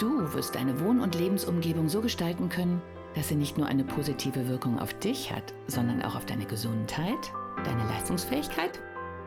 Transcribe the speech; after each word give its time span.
Du 0.00 0.32
wirst 0.32 0.54
deine 0.54 0.80
Wohn- 0.80 1.00
und 1.00 1.14
Lebensumgebung 1.14 1.90
so 1.90 2.00
gestalten 2.00 2.48
können, 2.48 2.80
dass 3.14 3.28
sie 3.28 3.34
nicht 3.34 3.58
nur 3.58 3.66
eine 3.66 3.84
positive 3.84 4.48
Wirkung 4.48 4.78
auf 4.78 4.94
dich 4.94 5.30
hat, 5.30 5.52
sondern 5.66 6.00
auch 6.00 6.16
auf 6.16 6.24
deine 6.24 6.46
Gesundheit, 6.46 7.18
deine 7.66 7.84
Leistungsfähigkeit 7.84 8.80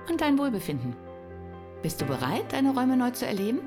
und 0.09 0.19
dein 0.19 0.35
Wohlbefinden. 0.39 0.95
Bist 1.83 2.01
du 2.01 2.05
bereit, 2.05 2.45
deine 2.49 2.73
Räume 2.73 2.97
neu 2.97 3.11
zu 3.11 3.27
erleben? 3.27 3.59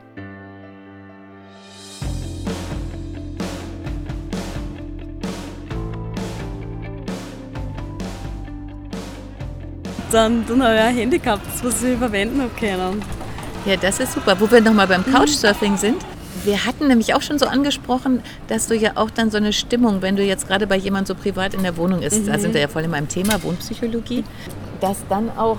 Dann, 10.11 10.45
dann 10.49 10.61
habe 10.61 10.75
ich 10.75 10.81
ein 10.81 10.97
Handy 10.97 11.19
gehabt, 11.21 11.47
was 11.63 11.85
ich 11.85 11.97
verwenden 11.99 12.41
habe 12.41 12.51
können. 12.59 13.01
Ja, 13.65 13.77
das 13.77 14.01
ist 14.01 14.13
super. 14.13 14.41
Wo 14.41 14.51
wir 14.51 14.61
nochmal 14.61 14.89
beim 14.89 15.05
Couchsurfing 15.05 15.77
sind. 15.77 16.16
Wir 16.47 16.65
hatten 16.65 16.87
nämlich 16.87 17.13
auch 17.13 17.23
schon 17.23 17.41
so 17.41 17.47
angesprochen, 17.47 18.23
dass 18.47 18.69
du 18.69 18.77
ja 18.77 18.93
auch 18.95 19.11
dann 19.11 19.33
so 19.33 19.37
eine 19.37 19.53
Stimmung, 19.53 20.01
wenn 20.01 20.15
du 20.15 20.23
jetzt 20.23 20.47
gerade 20.47 20.69
bei 20.69 20.77
jemandem 20.77 21.17
so 21.17 21.21
privat 21.21 21.55
in 21.55 21.65
der 21.65 21.77
Wohnung 21.77 22.03
ist, 22.03 22.29
da 22.29 22.39
sind 22.39 22.55
wir 22.55 22.61
ja 22.61 22.69
voll 22.69 22.85
in 22.85 22.91
meinem 22.91 23.09
Thema 23.09 23.43
Wohnpsychologie, 23.43 24.23
dass 24.81 24.99
dann 25.09 25.31
auch 25.37 25.59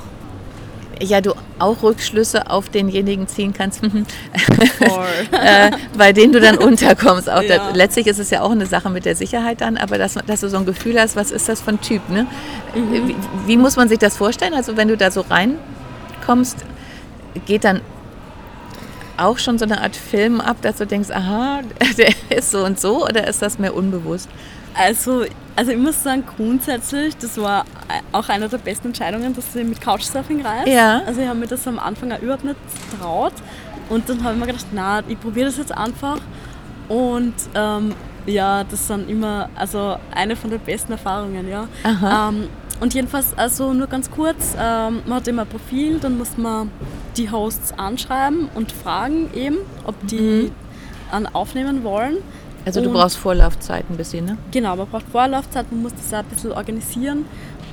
ja, 1.01 1.21
du 1.21 1.33
auch 1.59 1.83
Rückschlüsse 1.83 2.49
auf 2.49 2.69
denjenigen 2.69 3.27
ziehen 3.27 3.53
kannst, 3.53 3.83
äh, 5.31 5.71
bei 5.97 6.13
denen 6.13 6.33
du 6.33 6.39
dann 6.39 6.57
unterkommst. 6.57 7.29
Auch 7.29 7.43
Ja. 7.43 7.57
da, 7.57 7.69
letztlich 7.73 8.07
ist 8.07 8.19
es 8.19 8.29
ja 8.29 8.41
auch 8.41 8.51
eine 8.51 8.65
Sache 8.65 8.89
mit 8.89 9.05
der 9.05 9.15
Sicherheit 9.15 9.61
dann, 9.61 9.77
aber 9.77 9.97
dass, 9.97 10.15
dass 10.25 10.41
du 10.41 10.49
so 10.49 10.57
ein 10.57 10.65
Gefühl 10.65 10.99
hast, 10.99 11.15
was 11.15 11.31
ist 11.31 11.49
das 11.49 11.61
für 11.61 11.71
ein 11.71 11.81
Typ? 11.81 12.09
Ne? 12.09 12.25
Wie, 12.73 13.15
wie 13.45 13.57
muss 13.57 13.75
man 13.75 13.89
sich 13.89 13.99
das 13.99 14.17
vorstellen? 14.17 14.53
Also 14.53 14.77
wenn 14.77 14.87
du 14.87 14.97
da 14.97 15.11
so 15.11 15.23
reinkommst, 15.29 16.65
geht 17.45 17.63
dann 17.63 17.81
auch 19.17 19.37
schon 19.37 19.57
so 19.57 19.65
eine 19.65 19.81
Art 19.81 19.95
Film 19.95 20.41
ab, 20.41 20.57
dass 20.61 20.77
du 20.77 20.85
denkst, 20.85 21.09
aha, 21.11 21.61
der 21.97 22.13
ist 22.37 22.51
so 22.51 22.63
und 22.63 22.79
so, 22.79 23.05
oder 23.05 23.27
ist 23.27 23.41
das 23.41 23.59
mehr 23.59 23.75
unbewusst? 23.75 24.29
Also, 24.73 25.25
also 25.55 25.71
ich 25.71 25.77
muss 25.77 26.03
sagen, 26.03 26.23
grundsätzlich, 26.37 27.17
das 27.17 27.37
war 27.37 27.65
auch 28.11 28.29
eine 28.29 28.47
der 28.47 28.59
besten 28.59 28.87
Entscheidungen, 28.87 29.33
dass 29.33 29.55
ich 29.55 29.65
mit 29.65 29.81
Couchsurfing 29.81 30.45
reise. 30.45 30.69
Ja. 30.69 31.01
Also 31.05 31.21
ich 31.21 31.27
habe 31.27 31.39
mir 31.39 31.47
das 31.47 31.67
am 31.67 31.79
Anfang 31.79 32.11
auch 32.11 32.19
überhaupt 32.19 32.43
nicht 32.43 32.57
traut. 32.99 33.33
Und 33.89 34.07
dann 34.07 34.23
habe 34.23 34.33
ich 34.33 34.39
mir 34.39 34.47
gedacht, 34.47 34.67
na, 34.73 35.01
ich 35.07 35.19
probiere 35.19 35.47
das 35.47 35.57
jetzt 35.57 35.71
einfach. 35.71 36.19
Und 36.89 37.33
ähm, 37.55 37.95
ja, 38.27 38.63
das 38.63 38.87
sind 38.87 39.09
immer, 39.09 39.49
also 39.55 39.97
eine 40.13 40.35
von 40.35 40.49
den 40.49 40.59
besten 40.59 40.91
Erfahrungen, 40.91 41.47
ja. 41.49 41.67
Aha. 41.83 42.29
Ähm, 42.29 42.49
und 42.79 42.93
jedenfalls, 42.93 43.37
also 43.37 43.73
nur 43.73 43.87
ganz 43.87 44.09
kurz, 44.11 44.53
ähm, 44.59 45.01
man 45.05 45.15
hat 45.15 45.27
immer 45.27 45.43
ein 45.43 45.47
Profil, 45.47 45.99
dann 45.99 46.17
muss 46.17 46.37
man 46.37 46.69
die 47.15 47.29
Hosts 47.31 47.73
anschreiben 47.77 48.49
und 48.55 48.71
fragen 48.71 49.29
eben, 49.33 49.57
ob 49.85 49.95
die 50.07 50.51
an 51.11 51.25
aufnehmen 51.27 51.83
wollen. 51.83 52.17
Also 52.65 52.81
du 52.81 52.89
Und- 52.89 52.95
brauchst 52.95 53.17
Vorlaufzeit 53.17 53.85
ein 53.89 53.97
bisschen, 53.97 54.25
ne? 54.25 54.37
Genau, 54.51 54.75
man 54.75 54.87
braucht 54.87 55.05
Vorlaufzeit, 55.09 55.71
man 55.71 55.81
muss 55.83 55.93
das 55.95 56.13
auch 56.13 56.19
ein 56.19 56.25
bisschen 56.25 56.51
organisieren 56.51 57.25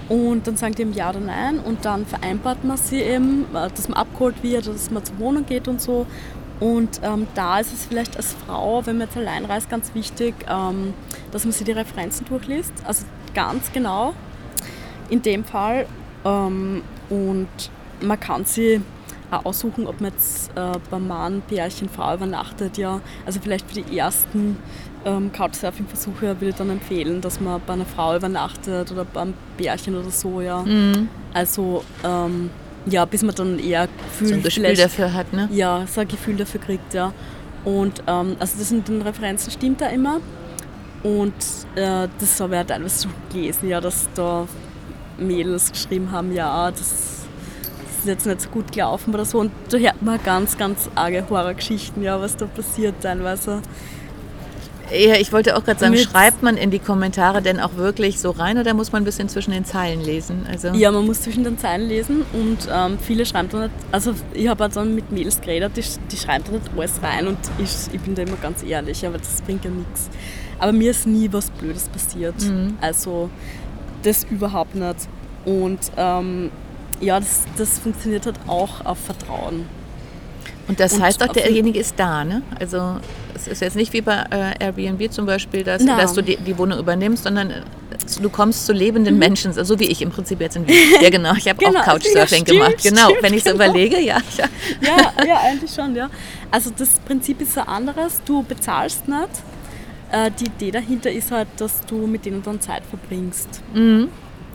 und 0.08 0.46
dann 0.46 0.56
sagen 0.56 0.74
die 0.74 0.82
eben 0.82 0.92
ja 0.92 1.10
oder 1.10 1.20
nein 1.20 1.58
und 1.58 1.84
dann 1.84 2.06
vereinbart 2.06 2.62
man 2.64 2.76
sie 2.76 3.00
eben, 3.00 3.44
äh, 3.54 3.68
dass 3.74 3.88
man 3.88 3.98
abgeholt 3.98 4.42
wird, 4.42 4.66
dass 4.68 4.90
man 4.90 5.04
zur 5.04 5.18
Wohnung 5.18 5.44
geht 5.46 5.66
und 5.68 5.80
so. 5.80 6.06
Und 6.60 7.00
ähm, 7.02 7.26
da 7.34 7.58
ist 7.58 7.72
es 7.72 7.84
vielleicht 7.86 8.16
als 8.16 8.34
Frau, 8.46 8.86
wenn 8.86 8.98
man 8.98 9.08
jetzt 9.08 9.16
allein 9.16 9.44
reist, 9.44 9.68
ganz 9.68 9.92
wichtig, 9.94 10.34
ähm, 10.48 10.94
dass 11.32 11.44
man 11.44 11.52
sich 11.52 11.64
die 11.64 11.72
Referenzen 11.72 12.24
durchliest, 12.26 12.72
also 12.86 13.04
ganz 13.34 13.72
genau 13.72 14.14
in 15.10 15.22
dem 15.22 15.44
Fall. 15.44 15.86
Ähm, 16.24 16.82
und 17.10 17.48
man 18.00 18.18
kann 18.20 18.44
sie 18.44 18.80
auch 19.30 19.44
aussuchen, 19.46 19.86
ob 19.86 20.00
man 20.00 20.12
jetzt 20.12 20.50
äh, 20.56 20.72
beim 20.90 21.08
Mann, 21.08 21.42
Pärchen, 21.48 21.88
Frau 21.88 22.14
übernachtet. 22.14 22.78
Ja. 22.78 23.00
Also 23.26 23.40
vielleicht 23.42 23.68
für 23.70 23.80
die 23.82 23.98
ersten 23.98 24.56
ähm, 25.04 25.30
Couchsurfing-Versuche 25.32 26.22
würde 26.40 26.48
ich 26.48 26.54
dann 26.54 26.70
empfehlen, 26.70 27.20
dass 27.20 27.40
man 27.40 27.60
bei 27.66 27.72
einer 27.74 27.84
Frau 27.84 28.16
übernachtet 28.16 28.90
oder 28.92 29.04
beim 29.04 29.34
Pärchen 29.56 29.96
oder 29.96 30.10
so. 30.10 30.40
Ja. 30.40 30.62
Mhm. 30.62 31.08
Also 31.32 31.84
ähm, 32.04 32.50
ja, 32.86 33.04
bis 33.06 33.22
man 33.22 33.34
dann 33.34 33.58
eher 33.58 33.88
Gefühl, 33.88 34.42
So 34.42 34.50
vielleicht- 34.50 34.82
dafür 34.82 35.12
hat, 35.12 35.32
ne? 35.32 35.48
ja, 35.52 35.86
so 35.86 36.02
ein 36.02 36.08
Gefühl 36.08 36.36
dafür 36.36 36.60
kriegt, 36.60 36.92
ja. 36.94 37.12
Und 37.64 38.02
ähm, 38.06 38.36
also 38.38 38.58
das 38.58 38.70
mit 38.70 38.88
den 38.88 39.00
Referenzen 39.02 39.50
stimmt 39.50 39.80
da 39.80 39.86
immer. 39.86 40.20
Und 41.02 41.32
äh, 41.76 42.08
das 42.18 42.40
habe 42.40 42.54
ich 42.56 42.60
auch 42.62 42.66
teilweise 42.66 42.98
so 42.98 43.08
gelesen, 43.32 43.68
ja, 43.68 43.80
dass 43.80 44.06
da 44.14 44.46
Mädels 45.18 45.72
geschrieben 45.72 46.10
haben, 46.12 46.32
ja, 46.32 46.70
das, 46.70 46.80
ist 46.82 48.06
jetzt 48.06 48.26
nicht 48.26 48.40
so 48.42 48.48
gut 48.50 48.72
gelaufen 48.72 49.14
oder 49.14 49.24
so. 49.24 49.38
Und 49.40 49.50
da 49.70 49.78
hört 49.78 50.02
man 50.02 50.18
ganz, 50.22 50.58
ganz 50.58 50.90
arge 50.94 51.24
Horrorgeschichten, 51.28 52.02
ja, 52.02 52.20
was 52.20 52.36
da 52.36 52.46
passiert 52.46 52.96
teilweise. 53.00 53.62
Ja, 54.92 55.14
ich 55.14 55.32
wollte 55.32 55.56
auch 55.56 55.64
gerade 55.64 55.80
sagen, 55.80 55.92
Mit- 55.92 56.02
schreibt 56.02 56.42
man 56.42 56.58
in 56.58 56.70
die 56.70 56.78
Kommentare 56.78 57.40
denn 57.40 57.58
auch 57.58 57.76
wirklich 57.76 58.20
so 58.20 58.30
rein 58.30 58.58
oder 58.58 58.74
muss 58.74 58.92
man 58.92 59.00
ein 59.02 59.04
bisschen 59.06 59.30
zwischen 59.30 59.50
den 59.52 59.64
Zeilen 59.64 60.02
lesen? 60.02 60.46
Also, 60.48 60.68
Ja, 60.68 60.92
man 60.92 61.06
muss 61.06 61.22
zwischen 61.22 61.42
den 61.42 61.56
Zeilen 61.58 61.88
lesen 61.88 62.22
und 62.34 62.68
ähm, 62.70 62.98
viele 63.00 63.24
schreiben 63.24 63.48
da 63.50 63.60
nicht, 63.62 63.70
also 63.90 64.12
ich 64.34 64.46
habe 64.46 64.68
dann 64.68 64.94
mit 64.94 65.10
Mädels 65.10 65.40
geredet, 65.40 65.72
die, 65.76 65.82
die 66.12 66.16
schreiben 66.18 66.44
da 66.46 66.52
nicht 66.52 66.70
alles 66.76 67.02
rein 67.02 67.28
und 67.28 67.38
ich, 67.58 67.70
ich 67.94 68.00
bin 68.02 68.14
da 68.14 68.22
immer 68.22 68.36
ganz 68.36 68.62
ehrlich, 68.62 69.06
aber 69.06 69.16
das 69.16 69.40
bringt 69.40 69.64
ja 69.64 69.70
nichts. 69.70 70.10
Aber 70.58 70.72
mir 70.72 70.90
ist 70.90 71.06
nie 71.06 71.32
was 71.32 71.50
Blödes 71.50 71.88
passiert, 71.88 72.34
also 72.82 73.30
das 74.04 74.24
überhaupt 74.30 74.74
nicht. 74.74 75.08
Und 75.44 75.78
ähm, 75.96 76.50
ja, 77.00 77.18
das, 77.18 77.42
das 77.56 77.78
funktioniert 77.78 78.26
halt 78.26 78.38
auch 78.46 78.84
auf 78.84 78.98
Vertrauen. 78.98 79.66
Und 80.66 80.80
das 80.80 80.94
Und 80.94 81.02
heißt 81.02 81.22
auch, 81.22 81.32
derjenige 81.32 81.78
ist 81.78 81.94
da, 81.98 82.24
ne? 82.24 82.42
Also 82.58 82.98
es 83.34 83.48
ist 83.48 83.60
jetzt 83.60 83.76
nicht 83.76 83.92
wie 83.92 84.00
bei 84.00 84.24
äh, 84.30 84.64
Airbnb 84.64 85.12
zum 85.12 85.26
Beispiel, 85.26 85.62
dass, 85.62 85.84
dass 85.84 86.14
du 86.14 86.22
die, 86.22 86.36
die 86.36 86.56
Wohnung 86.56 86.78
übernimmst, 86.78 87.24
sondern 87.24 87.50
äh, 87.50 87.62
du 88.22 88.30
kommst 88.30 88.64
zu 88.64 88.72
lebenden 88.72 89.18
Menschen, 89.18 89.52
so 89.52 89.78
wie 89.78 89.84
ich 89.84 90.00
im 90.00 90.10
Prinzip 90.10 90.40
jetzt 90.40 90.56
in 90.56 90.66
Wien. 90.66 90.74
Ja 91.02 91.10
genau, 91.10 91.34
ich 91.36 91.48
habe 91.48 91.62
Genau, 91.62 91.80
auch 91.80 91.84
Couchsurfing 91.84 92.14
ja, 92.16 92.26
stimmt, 92.26 92.46
gemacht. 92.46 92.82
Genau, 92.82 93.08
stimmt, 93.08 93.22
wenn 93.22 93.34
ich 93.34 93.44
so 93.44 93.50
genau. 93.50 93.64
überlege, 93.64 94.00
ja. 94.00 94.18
ja. 94.38 94.44
Ja, 94.80 95.26
ja, 95.26 95.40
eigentlich 95.42 95.70
schon, 95.70 95.94
ja. 95.94 96.08
Also 96.50 96.70
das 96.76 97.00
Prinzip 97.00 97.42
ist 97.42 97.58
ein 97.58 97.68
anderes, 97.68 98.22
du 98.24 98.42
bezahlst 98.42 99.06
nicht. 99.06 99.28
Äh, 100.14 100.30
die 100.38 100.44
Idee 100.46 100.70
dahinter 100.70 101.10
ist 101.10 101.30
halt, 101.32 101.48
dass 101.56 101.80
du 101.86 102.06
mit 102.06 102.24
denen 102.24 102.42
dann 102.42 102.60
Zeit 102.60 102.84
verbringst. 102.84 103.62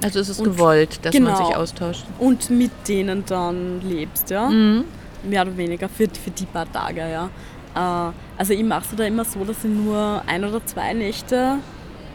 Also 0.02 0.20
es 0.20 0.30
ist 0.30 0.40
Und- 0.40 0.46
gewollt, 0.46 1.00
dass 1.04 1.14
man 1.14 1.26
genau. 1.34 1.46
sich 1.48 1.56
austauscht. 1.56 2.06
und 2.20 2.50
mit 2.50 2.72
denen 2.88 3.26
dann 3.26 3.82
lebst, 3.82 4.30
ja. 4.30 4.50
Mhm. 4.50 4.86
Mehr 5.24 5.42
oder 5.42 5.58
weniger 5.58 5.90
für, 5.90 6.08
für 6.08 6.32
die 6.32 6.46
paar 6.46 6.72
Tage, 6.72 7.02
ja. 7.02 7.30
Äh, 7.76 8.12
also 8.38 8.54
ich 8.54 8.64
mache 8.64 8.86
es 8.90 8.96
da 8.96 9.04
immer 9.04 9.26
so, 9.26 9.44
dass 9.44 9.58
ich 9.66 9.70
nur 9.70 10.22
ein 10.26 10.46
oder 10.46 10.66
zwei 10.66 10.94
Nächte 10.94 11.56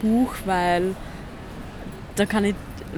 buche, 0.01 0.35
weil 0.45 0.95
da 2.15 2.25
kann 2.25 2.45
ich 2.45 2.55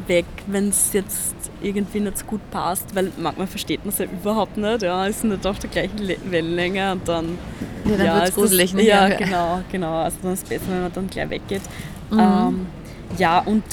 weg, 0.08 0.25
wenn 0.46 0.69
es 0.69 0.94
jetzt 0.94 1.34
irgendwie 1.62 2.00
nicht 2.02 2.19
so 2.19 2.25
gut 2.25 2.41
passt, 2.52 2.94
weil 2.96 3.12
manchmal 3.18 3.47
versteht 3.47 3.84
man 3.84 3.90
es 3.94 3.97
ja 4.00 4.06
überhaupt 4.06 4.56
nicht, 4.58 4.84
ja, 4.84 5.06
ist 5.08 5.24
nicht 5.24 5.46
auf 5.47 5.58
der 5.59 5.69
gleichen 5.69 5.97
Le- 5.97 6.18
Wellenlänge 6.30 6.91
und 6.91 7.08
dann 7.08 7.38
Ja, 7.85 7.97
dann 7.97 8.16
wird's 8.18 8.30
ist 8.30 8.36
gruselig, 8.36 8.74
das? 8.74 8.84
Ja, 8.84 9.07
Ja. 9.07 9.18
genau, 9.18 9.60
genau. 9.71 9.94
Also 10.04 10.18
dann 10.21 10.33
ist 10.33 10.44
es 10.44 10.50
besser, 10.50 10.66
wenn 10.69 10.81
man 10.83 10.94
dann 10.94 11.07
gleich 11.10 11.30
weggeht. 11.30 11.62
Mhm. 12.12 12.19
Ähm, 12.19 12.66
ja, 13.18 13.39
und 13.39 13.63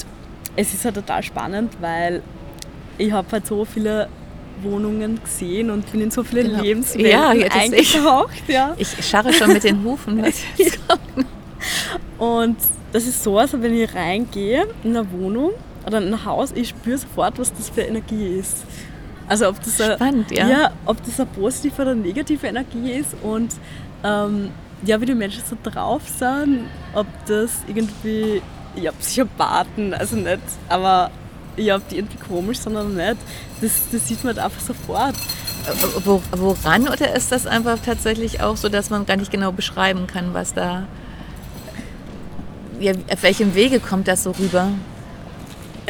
es 0.55 0.73
ist 0.73 0.83
halt 0.85 0.95
total 0.95 1.21
spannend, 1.21 1.73
weil 1.79 2.21
ich 2.97 3.11
habe 3.11 3.27
halt 3.31 3.45
so 3.45 3.63
viele 3.65 4.07
Wohnungen 4.63 5.19
gesehen 5.21 5.69
und 5.69 5.91
bin 5.91 6.01
in 6.01 6.11
so 6.11 6.23
viele 6.23 6.43
Genau. 6.45 6.61
Lebenswelten 6.61 7.11
Ja, 7.11 7.33
ja, 7.33 7.51
sehe 7.51 7.75
ich. 7.79 7.95
eingetaucht. 7.95 8.43
Ja. 8.47 8.73
Ich 8.77 9.05
scharre 9.05 9.31
schon 9.33 9.51
mit 9.53 9.63
den 9.63 9.83
Hufen. 9.83 10.23
Und 12.17 12.57
das 12.93 13.05
ist 13.05 13.23
so, 13.23 13.37
also 13.37 13.61
wenn 13.61 13.73
ich 13.73 13.93
reingehe 13.93 14.65
in 14.83 14.95
eine 14.95 15.11
Wohnung 15.11 15.51
oder 15.85 16.01
in 16.01 16.13
ein 16.13 16.25
Haus, 16.25 16.51
ich 16.53 16.69
spüre 16.69 16.97
sofort, 16.97 17.37
was 17.39 17.53
das 17.53 17.69
für 17.69 17.81
Energie 17.81 18.27
ist. 18.39 18.65
Also 19.27 19.49
ob 19.49 19.63
das 19.63 19.79
eine, 19.81 19.95
Spannend, 19.95 20.31
ja. 20.31 20.47
ja, 20.47 20.71
ob 20.85 21.03
das 21.03 21.19
eine 21.19 21.29
positive 21.29 21.81
oder 21.81 21.95
negative 21.95 22.47
Energie 22.47 22.91
ist 22.91 23.15
und 23.23 23.53
ähm, 24.03 24.51
ja, 24.83 25.01
wie 25.01 25.05
die 25.05 25.15
Menschen 25.15 25.43
so 25.49 25.57
drauf 25.63 26.03
sind, 26.07 26.65
ob 26.93 27.07
das 27.25 27.51
irgendwie 27.67 28.41
ja, 28.75 28.91
Psychopathen, 28.91 29.93
also 29.93 30.15
nicht, 30.15 30.41
aber 30.69 31.09
ja, 31.57 31.77
ob 31.77 31.87
die 31.89 31.97
irgendwie 31.97 32.17
komisch 32.17 32.59
sind 32.59 32.75
oder 32.75 32.83
nicht, 32.83 33.17
das, 33.61 33.71
das 33.91 34.07
sieht 34.07 34.23
man 34.23 34.35
halt 34.35 34.45
einfach 34.45 34.61
sofort. 34.61 35.15
Wo, 36.03 36.21
woran 36.31 36.87
oder 36.87 37.15
ist 37.15 37.31
das 37.31 37.47
einfach 37.47 37.79
tatsächlich 37.83 38.41
auch 38.41 38.55
so, 38.55 38.69
dass 38.69 38.91
man 38.91 39.07
gar 39.07 39.17
nicht 39.17 39.31
genau 39.31 39.51
beschreiben 39.51 40.05
kann, 40.05 40.35
was 40.35 40.53
da, 40.53 40.87
ja, 42.79 42.93
auf 43.11 43.23
welchem 43.23 43.55
Wege 43.55 43.79
kommt 43.79 44.07
das 44.07 44.23
so 44.23 44.31
rüber? 44.31 44.67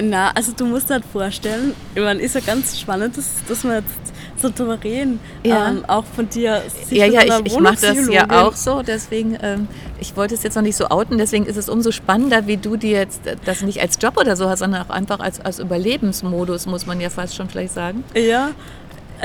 Na, 0.01 0.31
also 0.31 0.51
du 0.51 0.65
musst 0.65 0.89
dir 0.89 0.95
halt 0.95 1.05
vorstellen, 1.05 1.73
ich 1.93 2.01
meine, 2.01 2.21
ist 2.21 2.35
ja 2.35 2.41
ganz 2.41 2.79
spannend, 2.79 3.17
dass, 3.17 3.25
dass 3.47 3.63
wir 3.63 3.75
jetzt 3.75 4.13
so 4.37 4.49
drüber 4.49 4.77
reden. 4.83 5.19
Ja. 5.43 5.69
Ähm, 5.69 5.85
auch 5.87 6.03
von 6.03 6.27
dir. 6.27 6.61
Ja, 6.89 7.05
ja, 7.05 7.21
ich, 7.21 7.53
ich 7.53 7.59
mache 7.59 7.77
das 7.81 8.09
ja 8.09 8.29
auch 8.29 8.53
so, 8.53 8.81
deswegen, 8.81 9.37
ähm, 9.41 9.67
ich 9.99 10.15
wollte 10.17 10.35
es 10.35 10.43
jetzt 10.43 10.55
noch 10.55 10.63
nicht 10.63 10.75
so 10.75 10.89
outen, 10.89 11.17
deswegen 11.17 11.45
ist 11.45 11.57
es 11.57 11.69
umso 11.69 11.91
spannender, 11.91 12.47
wie 12.47 12.57
du 12.57 12.75
dir 12.75 12.97
jetzt 12.97 13.21
das 13.45 13.61
nicht 13.61 13.81
als 13.81 13.97
Job 14.01 14.17
oder 14.17 14.35
so 14.35 14.49
hast, 14.49 14.59
sondern 14.59 14.83
auch 14.83 14.89
einfach 14.89 15.19
als, 15.19 15.39
als 15.39 15.59
Überlebensmodus, 15.59 16.65
muss 16.65 16.85
man 16.85 16.99
ja 16.99 17.09
fast 17.09 17.35
schon 17.35 17.49
vielleicht 17.49 17.73
sagen. 17.73 18.03
Ja, 18.15 18.51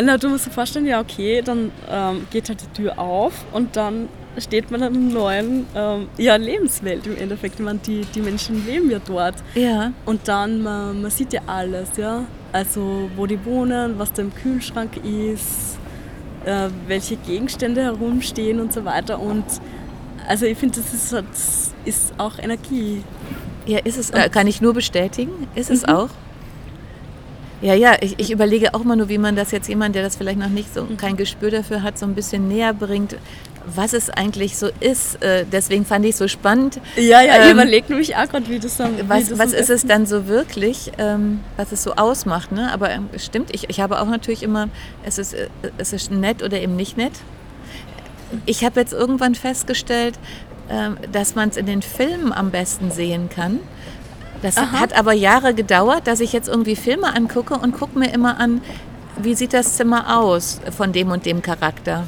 na, 0.01 0.19
du 0.19 0.29
musst 0.29 0.47
dir 0.47 0.51
vorstellen, 0.51 0.87
ja, 0.87 1.01
okay, 1.01 1.43
dann 1.43 1.73
ähm, 1.91 2.27
geht 2.31 2.49
halt 2.49 2.61
die 2.63 2.83
Tür 2.83 2.99
auf 2.99 3.33
und 3.53 3.77
dann 3.77 4.09
steht 4.39 4.71
man 4.71 4.83
in 4.83 4.87
einer 4.89 4.99
neuen 4.99 5.67
ähm, 5.75 6.09
ja, 6.17 6.37
Lebenswelt 6.37 7.07
im 7.07 7.17
Endeffekt. 7.17 7.59
Ich 7.59 7.65
meine, 7.65 7.81
die, 7.81 8.03
die 8.15 8.21
Menschen 8.21 8.65
leben 8.67 8.91
ja 8.91 9.01
dort. 9.05 9.37
Ja. 9.55 9.93
Und 10.07 10.29
dann, 10.29 10.63
man, 10.63 11.03
man 11.03 11.11
sieht 11.11 11.33
ja 11.33 11.41
alles, 11.47 11.97
ja. 11.97 12.25
Also, 12.53 13.11
wo 13.17 13.27
die 13.27 13.45
wohnen, 13.45 13.99
was 13.99 14.13
da 14.13 14.23
im 14.23 14.35
Kühlschrank 14.35 14.97
ist, 15.05 15.79
äh, 16.45 16.69
welche 16.87 17.17
Gegenstände 17.17 17.83
herumstehen 17.83 18.61
und 18.61 18.73
so 18.73 18.85
weiter. 18.85 19.21
Und 19.21 19.45
also, 20.29 20.47
ich 20.47 20.59
finde, 20.59 20.81
das 20.81 20.95
ist, 20.95 21.13
das 21.13 21.75
ist 21.85 22.15
auch 22.19 22.39
Energie. 22.39 23.03
Ja, 23.67 23.79
ist 23.79 23.99
es, 23.99 24.11
äh, 24.11 24.29
kann 24.29 24.47
ich 24.47 24.61
nur 24.61 24.75
bestätigen, 24.75 25.49
ist 25.55 25.71
es 25.71 25.83
mhm. 25.83 25.95
auch. 25.95 26.09
Ja, 27.63 27.75
ja, 27.75 27.97
ich, 28.01 28.19
ich 28.19 28.31
überlege 28.31 28.73
auch 28.73 28.85
mal 28.85 28.97
nur, 28.97 29.11
wie 29.11 29.19
man 29.19 29.37
das 29.37 29.51
jetzt 29.51 29.69
jemand, 29.69 29.95
der 29.95 30.03
das 30.03 30.17
vielleicht 30.17 30.39
noch 30.39 30.49
nicht 30.49 30.73
so 30.73 30.87
kein 30.97 31.17
Gespür 31.17 31.51
dafür 31.51 31.83
hat, 31.83 31.99
so 31.99 32.07
ein 32.07 32.15
bisschen 32.15 32.49
näher 32.49 32.73
bringt, 32.73 33.17
was 33.67 33.93
es 33.93 34.09
eigentlich 34.09 34.57
so 34.57 34.71
ist. 34.81 35.23
Äh, 35.23 35.45
deswegen 35.51 35.85
fand 35.85 36.07
ich 36.07 36.13
es 36.13 36.19
so 36.19 36.29
spannend. 36.29 36.81
Ja, 36.97 37.21
ja, 37.21 37.35
ähm, 37.35 37.43
ich 37.45 37.53
überlege 37.53 37.87
nämlich 37.91 38.17
auch 38.17 38.29
gerade, 38.29 38.49
wie 38.49 38.59
das 38.59 38.79
dann 38.79 38.95
Was, 39.09 39.29
das 39.29 39.39
was 39.39 39.53
ist 39.53 39.69
es 39.69 39.87
dann 39.87 40.07
so 40.07 40.27
wirklich, 40.27 40.93
ähm, 40.97 41.41
was 41.59 41.71
es 41.73 41.83
so 41.83 41.93
ausmacht? 41.93 42.51
Ne? 42.51 42.73
Aber 42.73 42.91
ähm, 42.91 43.11
stimmt, 43.19 43.55
ich, 43.55 43.69
ich 43.69 43.81
habe 43.81 44.01
auch 44.01 44.09
natürlich 44.09 44.43
immer, 44.43 44.71
es 45.05 45.19
ist, 45.19 45.35
äh, 45.35 45.49
es 45.77 45.93
ist 45.93 46.11
nett 46.11 46.43
oder 46.43 46.59
eben 46.59 46.77
nicht 46.77 46.97
nett. 46.97 47.13
Ich 48.47 48.65
habe 48.65 48.81
jetzt 48.81 48.95
irgendwann 48.95 49.35
festgestellt, 49.35 50.19
ähm, 50.71 50.97
dass 51.13 51.35
man 51.35 51.51
es 51.51 51.59
in 51.59 51.67
den 51.67 51.83
Filmen 51.83 52.33
am 52.33 52.51
besten 52.51 52.91
sehen 52.91 53.29
kann 53.29 53.61
das 54.43 54.57
Aha. 54.57 54.81
hat 54.81 54.99
aber 54.99 55.13
Jahre 55.13 55.55
gedauert, 55.55 56.07
dass 56.07 56.21
ich 56.21 56.33
jetzt 56.33 56.49
irgendwie 56.49 56.77
Filme 56.77 57.15
angucke 57.15 57.55
und 57.55 57.73
gucke 57.73 57.99
mir 57.99 58.13
immer 58.13 58.39
an, 58.39 58.61
wie 59.19 59.35
sieht 59.35 59.53
das 59.53 59.77
Zimmer 59.77 60.19
aus 60.19 60.61
von 60.77 60.93
dem 60.93 61.11
und 61.11 61.27
dem 61.27 61.43
Charakter. 61.43 62.07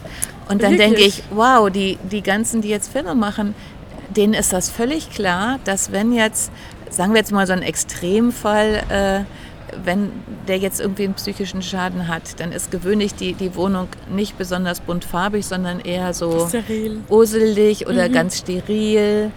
Und 0.48 0.62
dann 0.62 0.76
denke 0.76 1.00
ich, 1.00 1.22
wow, 1.30 1.70
die, 1.70 1.98
die 2.10 2.22
ganzen, 2.22 2.62
die 2.62 2.68
jetzt 2.68 2.92
Filme 2.92 3.14
machen, 3.14 3.54
denen 4.16 4.34
ist 4.34 4.52
das 4.52 4.70
völlig 4.70 5.10
klar, 5.10 5.58
dass 5.64 5.92
wenn 5.92 6.12
jetzt, 6.12 6.50
sagen 6.90 7.12
wir 7.12 7.20
jetzt 7.20 7.32
mal 7.32 7.46
so 7.46 7.52
ein 7.52 7.62
Extremfall, 7.62 8.82
äh, 8.88 9.20
wenn 9.84 10.10
der 10.48 10.58
jetzt 10.58 10.80
irgendwie 10.80 11.04
einen 11.04 11.14
psychischen 11.14 11.62
Schaden 11.62 12.08
hat, 12.08 12.38
dann 12.40 12.52
ist 12.52 12.70
gewöhnlich 12.70 13.14
die, 13.14 13.32
die 13.32 13.54
Wohnung 13.56 13.88
nicht 14.10 14.36
besonders 14.36 14.80
buntfarbig, 14.80 15.46
sondern 15.46 15.80
eher 15.80 16.12
so 16.12 16.48
steril. 16.48 17.00
uselig 17.08 17.86
oder 17.86 18.08
mhm. 18.08 18.12
ganz 18.12 18.38
steril. 18.38 19.30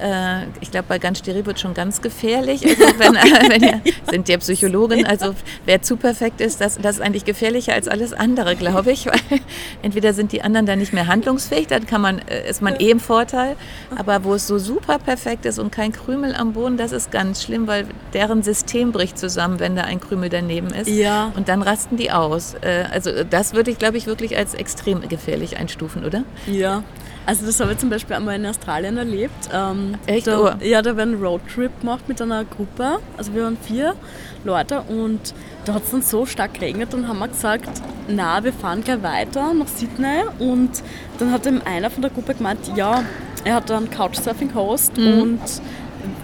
Äh, 0.00 0.46
ich 0.60 0.70
glaube, 0.70 0.86
bei 0.88 0.98
ganz 0.98 1.18
steril 1.18 1.46
wird 1.46 1.60
schon 1.60 1.74
ganz 1.74 2.02
gefährlich. 2.02 2.64
Also 2.66 2.98
wenn, 2.98 3.14
wenn 3.50 3.62
ihr, 3.62 3.80
sind 4.10 4.28
ja 4.28 4.38
Psychologin, 4.38 5.06
also 5.06 5.34
wer 5.64 5.82
zu 5.82 5.96
perfekt 5.96 6.40
ist, 6.40 6.60
das, 6.60 6.78
das 6.78 6.96
ist 6.96 7.02
eigentlich 7.02 7.24
gefährlicher 7.24 7.72
als 7.72 7.88
alles 7.88 8.12
andere, 8.12 8.56
glaube 8.56 8.92
ich. 8.92 9.06
Weil 9.06 9.20
entweder 9.82 10.12
sind 10.12 10.32
die 10.32 10.42
anderen 10.42 10.66
dann 10.66 10.78
nicht 10.78 10.92
mehr 10.92 11.06
handlungsfähig, 11.06 11.66
dann 11.66 11.86
kann 11.86 12.00
man, 12.00 12.18
äh, 12.18 12.48
ist 12.48 12.62
man 12.62 12.76
eh 12.76 12.90
im 12.90 13.00
Vorteil. 13.00 13.56
Aber 13.96 14.24
wo 14.24 14.34
es 14.34 14.46
so 14.46 14.58
super 14.58 14.98
perfekt 14.98 15.46
ist 15.46 15.58
und 15.58 15.70
kein 15.72 15.92
Krümel 15.92 16.34
am 16.34 16.52
Boden, 16.52 16.76
das 16.76 16.92
ist 16.92 17.10
ganz 17.10 17.42
schlimm, 17.42 17.66
weil 17.66 17.86
deren 18.12 18.42
System 18.42 18.92
bricht 18.92 19.18
zusammen, 19.18 19.60
wenn 19.60 19.76
da 19.76 19.82
ein 19.82 20.00
Krümel 20.00 20.28
daneben 20.28 20.68
ist. 20.68 20.88
Ja. 20.88 21.32
Und 21.36 21.48
dann 21.48 21.62
rasten 21.62 21.96
die 21.96 22.10
aus. 22.10 22.54
Äh, 22.60 22.84
also 22.90 23.24
das 23.24 23.54
würde 23.54 23.70
ich, 23.70 23.78
glaube 23.78 23.96
ich, 23.96 24.06
wirklich 24.06 24.36
als 24.36 24.54
extrem 24.54 25.08
gefährlich 25.08 25.56
einstufen, 25.56 26.04
oder? 26.04 26.24
Ja. 26.46 26.82
Also 27.26 27.44
das 27.44 27.58
habe 27.58 27.72
ich 27.72 27.78
zum 27.78 27.90
Beispiel 27.90 28.14
einmal 28.14 28.36
in 28.36 28.46
Australien 28.46 28.96
erlebt. 28.96 29.48
Ähm, 29.52 29.96
Echt? 30.06 30.28
Da, 30.28 30.40
oh. 30.40 30.64
Ja, 30.64 30.80
da 30.80 30.96
werden 30.96 31.14
einen 31.14 31.22
Roadtrip 31.24 31.80
gemacht 31.80 32.08
mit 32.08 32.22
einer 32.22 32.44
Gruppe. 32.44 32.98
Also 33.16 33.34
wir 33.34 33.42
waren 33.42 33.56
vier 33.56 33.96
Leute 34.44 34.82
und 34.82 35.34
da 35.64 35.74
hat 35.74 35.82
es 35.82 35.90
dann 35.90 36.02
so 36.02 36.24
stark 36.24 36.54
geregnet 36.54 36.94
und 36.94 37.08
haben 37.08 37.18
wir 37.18 37.26
gesagt, 37.26 37.82
na, 38.06 38.42
wir 38.44 38.52
fahren 38.52 38.84
gleich 38.84 39.02
weiter 39.02 39.52
nach 39.52 39.66
Sydney. 39.66 40.22
Und 40.38 40.70
dann 41.18 41.32
hat 41.32 41.46
eben 41.48 41.60
einer 41.62 41.90
von 41.90 42.02
der 42.02 42.12
Gruppe 42.12 42.34
gemeint, 42.34 42.60
ja, 42.76 43.02
er 43.44 43.54
hat 43.54 43.70
einen 43.72 43.90
Couchsurfing-Host 43.90 44.96
mhm. 44.96 45.20
und 45.20 45.40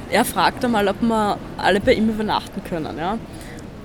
er 0.08 0.24
fragt 0.24 0.64
einmal, 0.64 0.86
ob 0.86 1.02
wir 1.02 1.36
alle 1.58 1.80
bei 1.80 1.94
ihm 1.94 2.08
übernachten 2.08 2.62
können. 2.62 2.96
Ja. 2.96 3.18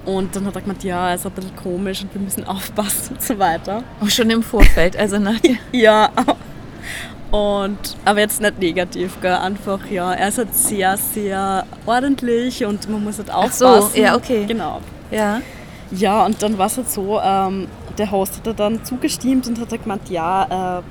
Und 0.05 0.35
dann 0.35 0.45
hat 0.45 0.55
er 0.55 0.61
gemeint, 0.61 0.83
ja, 0.83 1.09
er 1.09 1.15
ist 1.15 1.25
ein 1.25 1.31
bisschen 1.31 1.55
komisch 1.55 2.03
und 2.03 2.13
wir 2.13 2.21
müssen 2.21 2.43
aufpassen 2.47 3.15
und 3.15 3.21
so 3.23 3.39
weiter. 3.39 3.83
Auch 3.99 4.09
schon 4.09 4.29
im 4.29 4.43
Vorfeld, 4.43 4.95
also 4.95 5.17
nach 5.17 5.39
Ja, 5.71 6.11
und, 7.31 7.77
aber 8.05 8.19
jetzt 8.19 8.41
nicht 8.41 8.59
negativ, 8.59 9.19
gell? 9.21 9.33
einfach 9.33 9.79
ja, 9.89 10.13
er 10.13 10.29
ist 10.29 10.37
halt 10.37 10.55
sehr, 10.55 10.97
sehr 10.97 11.65
ordentlich 11.85 12.63
und 12.65 12.89
man 12.89 13.03
muss 13.03 13.17
halt 13.17 13.31
aufpassen. 13.31 13.65
Ach 13.67 13.95
so, 13.95 14.01
ja, 14.01 14.15
okay. 14.15 14.45
Genau. 14.47 14.81
Ja. 15.11 15.41
Ja, 15.91 16.25
und 16.25 16.41
dann 16.41 16.57
war 16.57 16.67
es 16.67 16.77
halt 16.77 16.89
so, 16.89 17.19
ähm, 17.21 17.67
der 17.97 18.11
Host 18.11 18.41
hat 18.45 18.59
dann 18.59 18.83
zugestimmt 18.83 19.47
und 19.47 19.59
hat 19.59 19.71
halt 19.71 19.83
gemeint, 19.83 20.09
ja, 20.09 20.79
äh, 20.79 20.83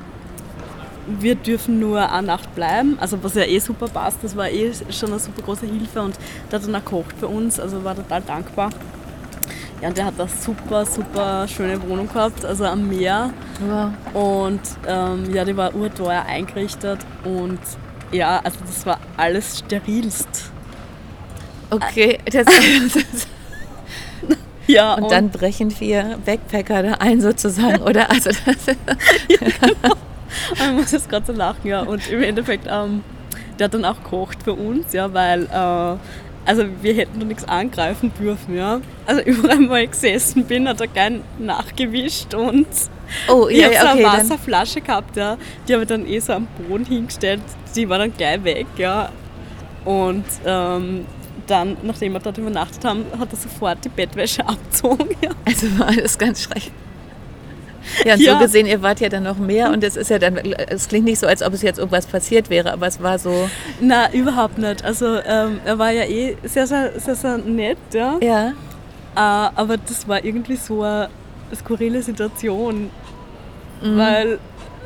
wir 1.21 1.35
dürfen 1.37 1.79
nur 1.79 2.11
eine 2.11 2.27
Nacht 2.27 2.55
bleiben, 2.55 2.99
also 3.01 3.23
was 3.23 3.35
ja 3.35 3.45
eh 3.45 3.59
super 3.59 3.89
passt, 3.89 4.19
das 4.23 4.37
war 4.37 4.51
eh 4.51 4.73
schon 4.91 5.11
eine 5.11 5.19
super 5.19 5.43
große 5.43 5.67
Hilfe 5.67 6.03
und 6.03 6.17
der 6.51 6.59
hat 6.59 6.67
dann 6.67 6.75
auch 6.75 6.85
gekocht 6.85 7.15
für 7.19 7.29
uns, 7.29 7.61
also 7.61 7.85
war 7.85 7.95
total 7.95 8.23
dankbar. 8.23 8.71
Ja, 9.83 9.89
und 9.89 9.97
der 9.99 10.07
hat 10.07 10.19
eine 10.19 10.29
super, 10.29 10.87
super 10.87 11.47
schöne 11.47 11.81
Wohnung 11.83 12.09
gehabt, 12.09 12.45
also 12.45 12.65
am 12.65 12.89
Meer. 12.89 13.33
Wow. 13.61 13.91
Und 14.15 14.61
ähm, 14.87 15.35
ja, 15.35 15.45
die 15.45 15.57
war 15.57 15.75
urteuer 15.75 16.25
eingerichtet 16.27 17.01
und 17.25 17.59
ja, 18.11 18.41
also 18.43 18.59
das 18.67 18.87
war 18.87 18.99
alles 19.17 19.59
sterilst. 19.59 20.51
Okay, 21.71 22.19
das, 22.25 22.45
das 22.45 23.27
ja, 24.67 24.95
und, 24.95 25.05
und, 25.05 25.13
dann 25.13 25.31
brechen 25.31 25.71
vier 25.71 26.19
Backpacker 26.25 26.83
da 26.83 26.93
ein 26.95 27.21
sozusagen, 27.21 27.83
oder? 27.83 28.09
Also 28.11 28.31
das 28.31 28.67
ja, 29.29 29.49
genau. 29.61 29.97
Man 30.59 30.77
muss 30.77 30.93
jetzt 30.93 31.09
gerade 31.09 31.27
so 31.27 31.33
lachen, 31.33 31.67
ja. 31.67 31.81
Und 31.83 32.09
im 32.09 32.23
Endeffekt, 32.23 32.67
ähm, 32.71 33.03
der 33.59 33.67
hat 33.67 33.75
dann 33.75 33.85
auch 33.85 34.03
gekocht 34.03 34.43
für 34.43 34.55
uns, 34.55 34.93
ja, 34.93 35.13
weil 35.13 35.45
äh, 35.45 35.97
also 36.47 36.65
wir 36.81 36.95
hätten 36.95 37.19
da 37.19 37.27
nichts 37.27 37.45
angreifen 37.45 38.13
dürfen, 38.19 38.57
ja. 38.57 38.81
Also 39.05 39.21
überall, 39.25 39.69
wo 39.69 39.75
ich 39.75 39.91
gesessen 39.91 40.45
bin, 40.45 40.69
hat 40.69 40.81
er 40.81 40.87
gern 40.87 41.23
nachgewischt 41.39 42.35
und 42.35 42.67
oh, 43.29 43.49
ich 43.49 43.59
ja, 43.59 43.67
habe 43.67 43.75
so 43.75 43.81
okay, 43.81 44.07
eine 44.07 44.19
Wasserflasche 44.19 44.81
gehabt, 44.81 45.17
ja. 45.17 45.37
Die 45.69 45.73
habe 45.75 45.83
ich 45.83 45.89
dann 45.89 46.07
eh 46.07 46.19
so 46.21 46.33
am 46.33 46.47
Boden 46.69 46.87
hingestellt, 46.87 47.43
die 47.75 47.89
war 47.89 47.99
dann 47.99 48.17
gleich 48.17 48.43
weg, 48.45 48.67
ja. 48.79 49.11
Und 49.85 50.25
ähm, 50.45 51.05
dann, 51.47 51.77
nachdem 51.83 52.13
wir 52.13 52.21
dort 52.21 52.39
übernachtet 52.39 52.85
haben, 52.85 53.05
hat 53.19 53.33
er 53.33 53.37
sofort 53.37 53.85
die 53.85 53.89
Bettwäsche 53.89 54.45
abgezogen. 54.49 55.11
Ja. 55.23 55.31
Also 55.45 55.79
war 55.79 55.89
alles 55.89 56.17
ganz 56.17 56.43
schrecklich. 56.43 56.73
Ja, 58.05 58.15
und 58.15 58.21
ja. 58.21 58.33
so 58.35 58.39
gesehen, 58.39 58.67
ihr 58.67 58.83
wart 58.83 59.01
ja 59.01 59.09
dann 59.09 59.23
noch 59.23 59.39
mehr 59.39 59.71
und 59.71 59.83
es 59.85 59.97
ist 59.97 60.11
ja 60.11 60.19
dann, 60.19 60.37
es 60.37 60.89
klingt 60.89 61.05
nicht 61.05 61.19
so, 61.19 61.27
als 61.27 61.43
ob 61.43 61.53
es 61.53 61.63
jetzt 61.63 61.79
irgendwas 61.79 62.07
passiert 62.07 62.51
wäre, 62.51 62.73
aber 62.73 62.87
es 62.87 63.03
war 63.03 63.19
so. 63.19 63.49
Na, 63.81 64.13
überhaupt 64.13 64.59
nicht. 64.59 64.85
Also 64.85 65.19
ähm, 65.25 65.61
er 65.65 65.79
war 65.79 65.91
ja 65.91 66.05
eh 66.05 66.37
sehr, 66.45 66.67
sehr, 66.67 66.99
sehr, 66.99 67.15
sehr 67.15 67.39
nett, 67.39 67.79
ja. 67.93 68.19
Ja. 68.21 68.49
Äh, 68.49 68.51
aber 69.15 69.77
das 69.77 70.07
war 70.09 70.25
irgendwie 70.25 70.57
so 70.57 70.83
eine 70.83 71.09
skurrile 71.55 72.03
Situation, 72.03 72.91
mhm. 73.83 73.97
weil 73.99 74.39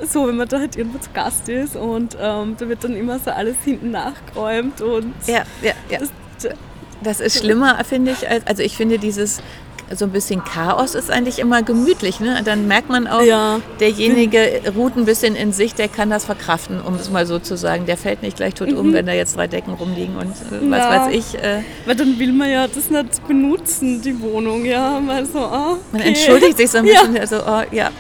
so, 0.07 0.27
wenn 0.27 0.37
man 0.37 0.49
da 0.49 0.59
halt 0.59 0.77
irgendwo 0.77 0.99
zu 0.99 1.11
Gast 1.13 1.49
ist 1.49 1.77
und 1.77 2.17
ähm, 2.21 2.57
da 2.59 2.69
wird 2.69 2.85
dann 2.85 2.97
immer 2.97 3.19
so 3.19 3.31
alles 3.31 3.57
hinten 3.65 3.91
nachgeräumt 3.91 4.81
und. 4.81 5.15
Ja, 5.27 5.43
ja, 5.63 5.73
ja. 5.91 5.99
Das, 5.99 6.11
das 7.03 7.21
ist 7.21 7.39
schlimmer, 7.39 7.83
finde 7.85 8.13
ich. 8.13 8.29
Also 8.47 8.63
ich 8.63 8.77
finde 8.77 8.99
dieses 8.99 9.43
so 9.95 10.05
ein 10.05 10.13
bisschen 10.13 10.45
Chaos 10.45 10.95
ist 10.95 11.11
eigentlich 11.11 11.39
immer 11.39 11.63
gemütlich. 11.63 12.21
Ne? 12.21 12.41
Dann 12.45 12.69
merkt 12.69 12.89
man 12.89 13.07
auch, 13.07 13.23
ja. 13.23 13.61
derjenige 13.81 14.63
ruht 14.77 14.97
ein 14.97 15.05
bisschen 15.05 15.35
in 15.35 15.53
sich, 15.53 15.75
der 15.75 15.89
kann 15.89 16.11
das 16.11 16.25
verkraften, 16.25 16.81
um 16.81 16.95
es 16.95 17.11
mal 17.11 17.27
so 17.27 17.39
zu 17.39 17.57
sagen. 17.57 17.87
Der 17.87 17.97
fällt 17.97 18.23
nicht 18.23 18.37
gleich 18.37 18.55
tot 18.55 18.71
mhm. 18.71 18.79
um, 18.79 18.93
wenn 18.93 19.07
da 19.07 19.13
jetzt 19.13 19.37
drei 19.37 19.49
Decken 19.49 19.75
rumliegen 19.75 20.17
und 20.17 20.31
äh, 20.31 20.71
was 20.71 20.79
ja. 20.79 20.91
weiß 20.91 21.15
ich. 21.15 21.35
Äh. 21.35 21.63
Weil 21.87 21.97
dann 21.97 22.19
will 22.19 22.33
man 22.33 22.51
ja 22.51 22.69
das 22.69 22.91
nicht 22.91 23.27
benutzen, 23.27 24.01
die 24.01 24.21
Wohnung. 24.21 24.65
Ja, 24.65 25.01
mal 25.01 25.27
so, 25.27 25.41
oh, 25.41 25.73
okay. 25.73 25.79
Man 25.93 26.01
entschuldigt 26.03 26.57
sich 26.57 26.71
so 26.71 26.79
ein 26.79 26.85
bisschen, 26.85 27.15
ja. 27.15 27.21
also, 27.21 27.37
oh, 27.39 27.63
ja. 27.73 27.91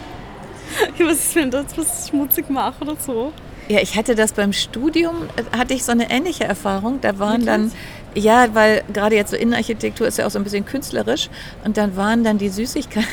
Was 1.00 1.18
ist, 1.18 1.34
wenn 1.34 1.50
das 1.50 1.66
was 1.76 2.08
schmutzig 2.08 2.48
mache 2.48 2.82
oder 2.82 2.96
so? 2.96 3.32
Ja, 3.70 3.78
ich 3.80 3.96
hatte 3.96 4.16
das 4.16 4.32
beim 4.32 4.52
Studium, 4.52 5.28
äh, 5.36 5.56
hatte 5.56 5.74
ich 5.74 5.84
so 5.84 5.92
eine 5.92 6.10
ähnliche 6.10 6.42
Erfahrung. 6.42 7.00
Da 7.00 7.20
waren 7.20 7.46
dann 7.46 7.70
ja, 8.14 8.48
weil 8.54 8.82
gerade 8.92 9.16
jetzt 9.16 9.30
so 9.30 9.36
Innenarchitektur 9.36 10.06
ist 10.06 10.18
ja 10.18 10.26
auch 10.26 10.30
so 10.30 10.38
ein 10.38 10.44
bisschen 10.44 10.64
künstlerisch 10.64 11.28
und 11.64 11.76
dann 11.76 11.96
waren 11.96 12.24
dann 12.24 12.38
die 12.38 12.48
Süßigkeiten 12.48 13.08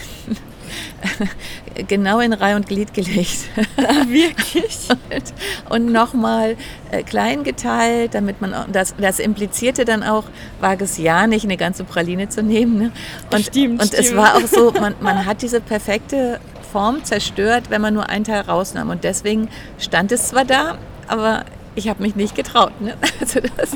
genau 1.87 2.19
in 2.19 2.33
Reihe 2.33 2.55
und 2.55 2.67
Glied 2.67 2.93
gelegt. 2.93 3.49
Ah, 3.77 4.07
wirklich? 4.07 4.87
und, 4.89 5.33
und 5.69 5.91
nochmal 5.91 6.55
äh, 6.91 7.03
klein 7.03 7.43
geteilt, 7.43 8.13
damit 8.13 8.41
man 8.41 8.53
auch, 8.53 8.65
das, 8.71 8.95
das 8.99 9.19
implizierte 9.19 9.85
dann 9.85 10.03
auch, 10.03 10.25
wage 10.59 10.83
es 10.83 10.97
ja 10.97 11.27
nicht, 11.27 11.45
eine 11.45 11.57
ganze 11.57 11.83
Praline 11.83 12.29
zu 12.29 12.43
nehmen. 12.43 12.77
Ne? 12.77 12.91
Und, 13.31 13.45
Stimmt, 13.45 13.81
und 13.81 13.93
es 13.93 14.07
stimmt. 14.07 14.21
war 14.21 14.35
auch 14.35 14.47
so, 14.47 14.71
man, 14.71 14.95
man 14.99 15.25
hat 15.25 15.41
diese 15.41 15.61
perfekte 15.61 16.39
Form 16.71 17.03
zerstört, 17.03 17.69
wenn 17.69 17.81
man 17.81 17.93
nur 17.93 18.09
einen 18.09 18.25
Teil 18.25 18.41
rausnahm. 18.41 18.89
Und 18.89 19.03
deswegen 19.03 19.49
stand 19.79 20.11
es 20.11 20.29
zwar 20.29 20.45
da, 20.45 20.77
aber 21.07 21.45
ich 21.77 21.87
habe 21.87 22.01
mich 22.01 22.15
nicht 22.15 22.35
getraut. 22.35 22.81
Ne? 22.81 22.95
Also 23.19 23.39
das 23.39 23.71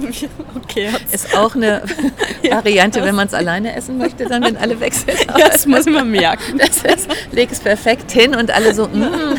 Okay, 0.63 0.89
ist 1.11 1.35
auch 1.35 1.55
eine 1.55 1.81
Variante, 2.49 3.03
wenn 3.03 3.15
man 3.15 3.27
es 3.27 3.33
alleine 3.33 3.75
essen 3.75 3.97
möchte, 3.97 4.25
dann 4.25 4.43
wenn 4.43 4.57
alle 4.57 4.79
weg 4.79 4.93
sind. 4.93 5.17
ja, 5.37 5.49
das 5.49 5.65
muss 5.65 5.85
mir 5.85 6.03
merken. 6.03 6.57
Das 6.57 6.83
ist, 6.83 7.07
leg 7.31 7.49
es 7.51 7.59
perfekt 7.59 8.11
hin 8.11 8.35
und 8.35 8.51
alle 8.51 8.73
so, 8.73 8.87
mm. 8.87 9.35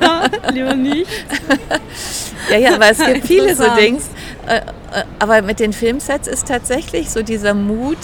ja, 0.00 0.24
lieber 0.52 0.74
nicht. 0.74 1.10
ja, 2.50 2.58
ja, 2.58 2.74
aber 2.74 2.90
es 2.90 2.98
gibt 2.98 3.26
viele 3.26 3.54
so. 3.54 3.64
Dings. 3.76 4.08
Äh, 4.46 4.58
äh, 4.58 5.04
Aber 5.18 5.42
mit 5.42 5.60
den 5.60 5.72
Filmsets 5.72 6.28
ist 6.28 6.46
tatsächlich 6.48 7.10
so 7.10 7.22
dieser 7.22 7.54
Mut. 7.54 7.98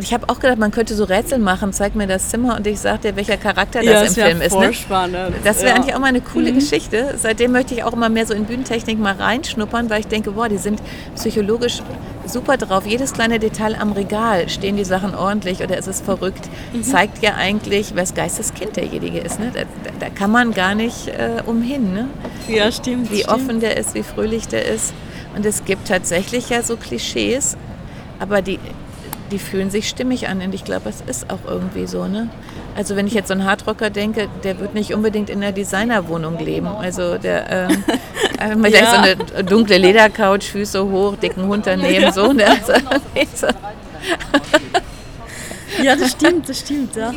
Ich 0.00 0.12
habe 0.14 0.28
auch 0.28 0.38
gedacht, 0.40 0.58
man 0.58 0.70
könnte 0.70 0.94
so 0.94 1.04
Rätsel 1.04 1.38
machen, 1.38 1.72
zeig 1.72 1.94
mir 1.94 2.06
das 2.06 2.28
Zimmer 2.28 2.56
und 2.56 2.66
ich 2.66 2.80
sag 2.80 3.02
dir, 3.02 3.16
welcher 3.16 3.36
Charakter 3.36 3.82
das 3.82 4.00
im 4.00 4.06
das 4.06 4.16
wär 4.16 4.26
Film 4.26 4.40
ist. 4.40 4.58
Ne? 4.58 4.72
spannend. 4.74 5.34
Das 5.44 5.58
wäre 5.58 5.68
ja. 5.70 5.74
eigentlich 5.76 5.94
auch 5.94 5.98
mal 6.00 6.06
eine 6.08 6.20
coole 6.20 6.50
Mhm. 6.52 6.56
Geschichte. 6.56 7.14
Seitdem 7.16 7.52
möchte 7.52 7.74
ich 7.74 7.82
auch 7.84 7.92
immer 7.92 8.08
mehr 8.08 8.26
so 8.26 8.34
in 8.34 8.44
Bühnentechnik 8.44 8.98
mal 8.98 9.14
reinschnuppern, 9.14 9.90
weil 9.90 10.00
ich 10.00 10.06
denke, 10.06 10.32
boah, 10.32 10.48
die 10.48 10.58
sind 10.58 10.80
psychologisch 11.14 11.82
super 12.26 12.56
drauf. 12.56 12.86
Jedes 12.86 13.12
kleine 13.12 13.38
Detail 13.38 13.76
am 13.78 13.92
Regal, 13.92 14.48
stehen 14.48 14.76
die 14.76 14.84
Sachen 14.84 15.14
ordentlich 15.14 15.62
oder 15.62 15.76
ist 15.76 15.88
es 15.88 16.00
verrückt, 16.00 16.48
Mhm. 16.72 16.82
zeigt 16.82 17.22
ja 17.22 17.34
eigentlich, 17.34 17.94
wes 17.94 18.14
Geisteskind 18.14 18.76
derjenige 18.76 19.18
ist. 19.18 19.38
Ne? 19.38 19.50
Da, 19.52 19.60
da 20.00 20.08
kann 20.10 20.30
man 20.30 20.52
gar 20.52 20.74
nicht 20.74 21.08
äh, 21.08 21.42
umhin, 21.46 21.92
ne? 21.92 22.06
Ja, 22.48 22.70
stimmt. 22.72 23.10
wie 23.10 23.18
stimmt. 23.22 23.28
offen 23.32 23.60
der 23.60 23.76
ist, 23.76 23.94
wie 23.94 24.02
fröhlich 24.02 24.48
der 24.48 24.64
ist. 24.66 24.94
Und 25.36 25.44
es 25.44 25.64
gibt 25.64 25.88
tatsächlich 25.88 26.48
ja 26.50 26.62
so 26.62 26.76
Klischees, 26.76 27.56
aber 28.20 28.40
die, 28.40 28.58
die 29.34 29.40
fühlen 29.40 29.68
sich 29.68 29.88
stimmig 29.88 30.28
an 30.28 30.40
und 30.42 30.54
ich 30.54 30.62
glaube, 30.62 30.88
es 30.88 31.00
ist 31.00 31.28
auch 31.28 31.40
irgendwie 31.44 31.88
so. 31.88 32.06
Ne? 32.06 32.30
Also 32.76 32.94
wenn 32.94 33.08
ich 33.08 33.14
jetzt 33.14 33.26
so 33.26 33.34
einen 33.34 33.44
Hardrocker 33.44 33.90
denke, 33.90 34.28
der 34.44 34.60
wird 34.60 34.74
nicht 34.74 34.94
unbedingt 34.94 35.28
in 35.28 35.42
einer 35.42 35.50
Designerwohnung 35.50 36.38
leben. 36.38 36.68
Also 36.68 37.18
der 37.18 37.50
ähm, 37.50 37.84
äh, 38.38 38.54
vielleicht 38.62 38.76
Ja. 38.76 38.90
so 38.90 38.96
eine 38.96 39.44
dunkle 39.44 39.78
Ledercouch, 39.78 40.44
Füße 40.44 40.84
hoch, 40.88 41.16
dicken 41.16 41.48
Hund 41.48 41.66
daneben, 41.66 42.12
so. 42.12 42.32
Ne? 42.32 42.44
Also, 42.56 43.46
so. 43.48 43.48
Ja, 45.82 45.96
das 45.96 46.12
stimmt, 46.12 46.48
das 46.48 46.60
stimmt, 46.60 46.94
ja. 46.94 47.12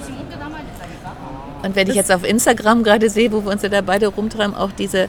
Und 1.62 1.76
wenn 1.76 1.88
ich 1.88 1.96
jetzt 1.96 2.12
auf 2.12 2.24
Instagram 2.24 2.82
gerade 2.82 3.12
sehe, 3.12 3.32
wo 3.32 3.46
wir 3.46 3.52
uns 3.52 3.62
ja 3.62 3.70
da 3.70 3.82
beide 3.82 4.08
rumtreiben, 4.08 4.56
auch 4.56 4.72
diese 4.72 5.08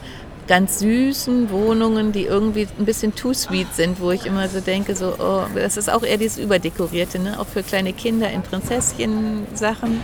ganz 0.48 0.78
süßen 0.78 1.50
Wohnungen, 1.50 2.10
die 2.10 2.24
irgendwie 2.24 2.66
ein 2.78 2.86
bisschen 2.86 3.14
too 3.14 3.34
sweet 3.34 3.72
sind, 3.74 4.00
wo 4.00 4.10
ich 4.10 4.24
immer 4.26 4.48
so 4.48 4.60
denke, 4.60 4.96
so, 4.96 5.14
oh, 5.18 5.42
das 5.54 5.76
ist 5.76 5.90
auch 5.90 6.02
eher 6.02 6.16
dieses 6.16 6.38
Überdekorierte, 6.38 7.18
ne? 7.18 7.38
auch 7.38 7.46
für 7.46 7.62
kleine 7.62 7.92
Kinder 7.92 8.30
in 8.30 8.42
Prinzesschen-Sachen. 8.42 10.00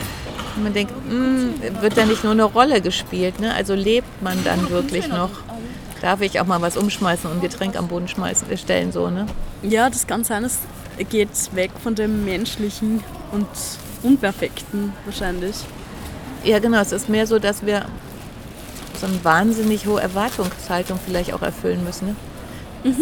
Und 0.56 0.62
man 0.62 0.74
denkt, 0.74 0.92
mm, 1.08 1.82
wird 1.82 1.96
da 1.96 2.04
nicht 2.04 2.22
nur 2.22 2.32
eine 2.32 2.44
Rolle 2.44 2.82
gespielt, 2.82 3.40
ne? 3.40 3.54
also 3.54 3.74
lebt 3.74 4.22
man 4.22 4.38
dann 4.44 4.70
wirklich 4.70 5.08
noch? 5.08 5.30
Darf 6.02 6.20
ich 6.20 6.38
auch 6.38 6.46
mal 6.46 6.60
was 6.60 6.76
umschmeißen 6.76 7.30
und 7.30 7.38
ein 7.38 7.40
Getränk 7.40 7.76
am 7.76 7.88
Boden 7.88 8.08
schmeißen, 8.08 8.50
äh, 8.50 8.58
stellen, 8.58 8.92
so, 8.92 9.08
ne? 9.08 9.24
Ja, 9.62 9.88
das 9.88 10.06
kann 10.06 10.22
sein, 10.22 10.44
es 10.44 10.58
geht 11.08 11.30
weg 11.54 11.70
von 11.82 11.94
dem 11.94 12.26
Menschlichen 12.26 13.02
und 13.32 13.46
Unperfekten 14.02 14.92
wahrscheinlich. 15.06 15.56
Ja, 16.44 16.58
genau, 16.58 16.82
es 16.82 16.92
ist 16.92 17.08
mehr 17.08 17.26
so, 17.26 17.38
dass 17.38 17.64
wir 17.64 17.86
so 19.04 19.12
eine 19.12 19.24
wahnsinnig 19.24 19.86
hohe 19.86 20.00
Erwartungshaltung 20.00 20.98
vielleicht 21.04 21.34
auch 21.34 21.42
erfüllen 21.42 21.84
müssen. 21.84 22.16
Ne? 22.84 22.96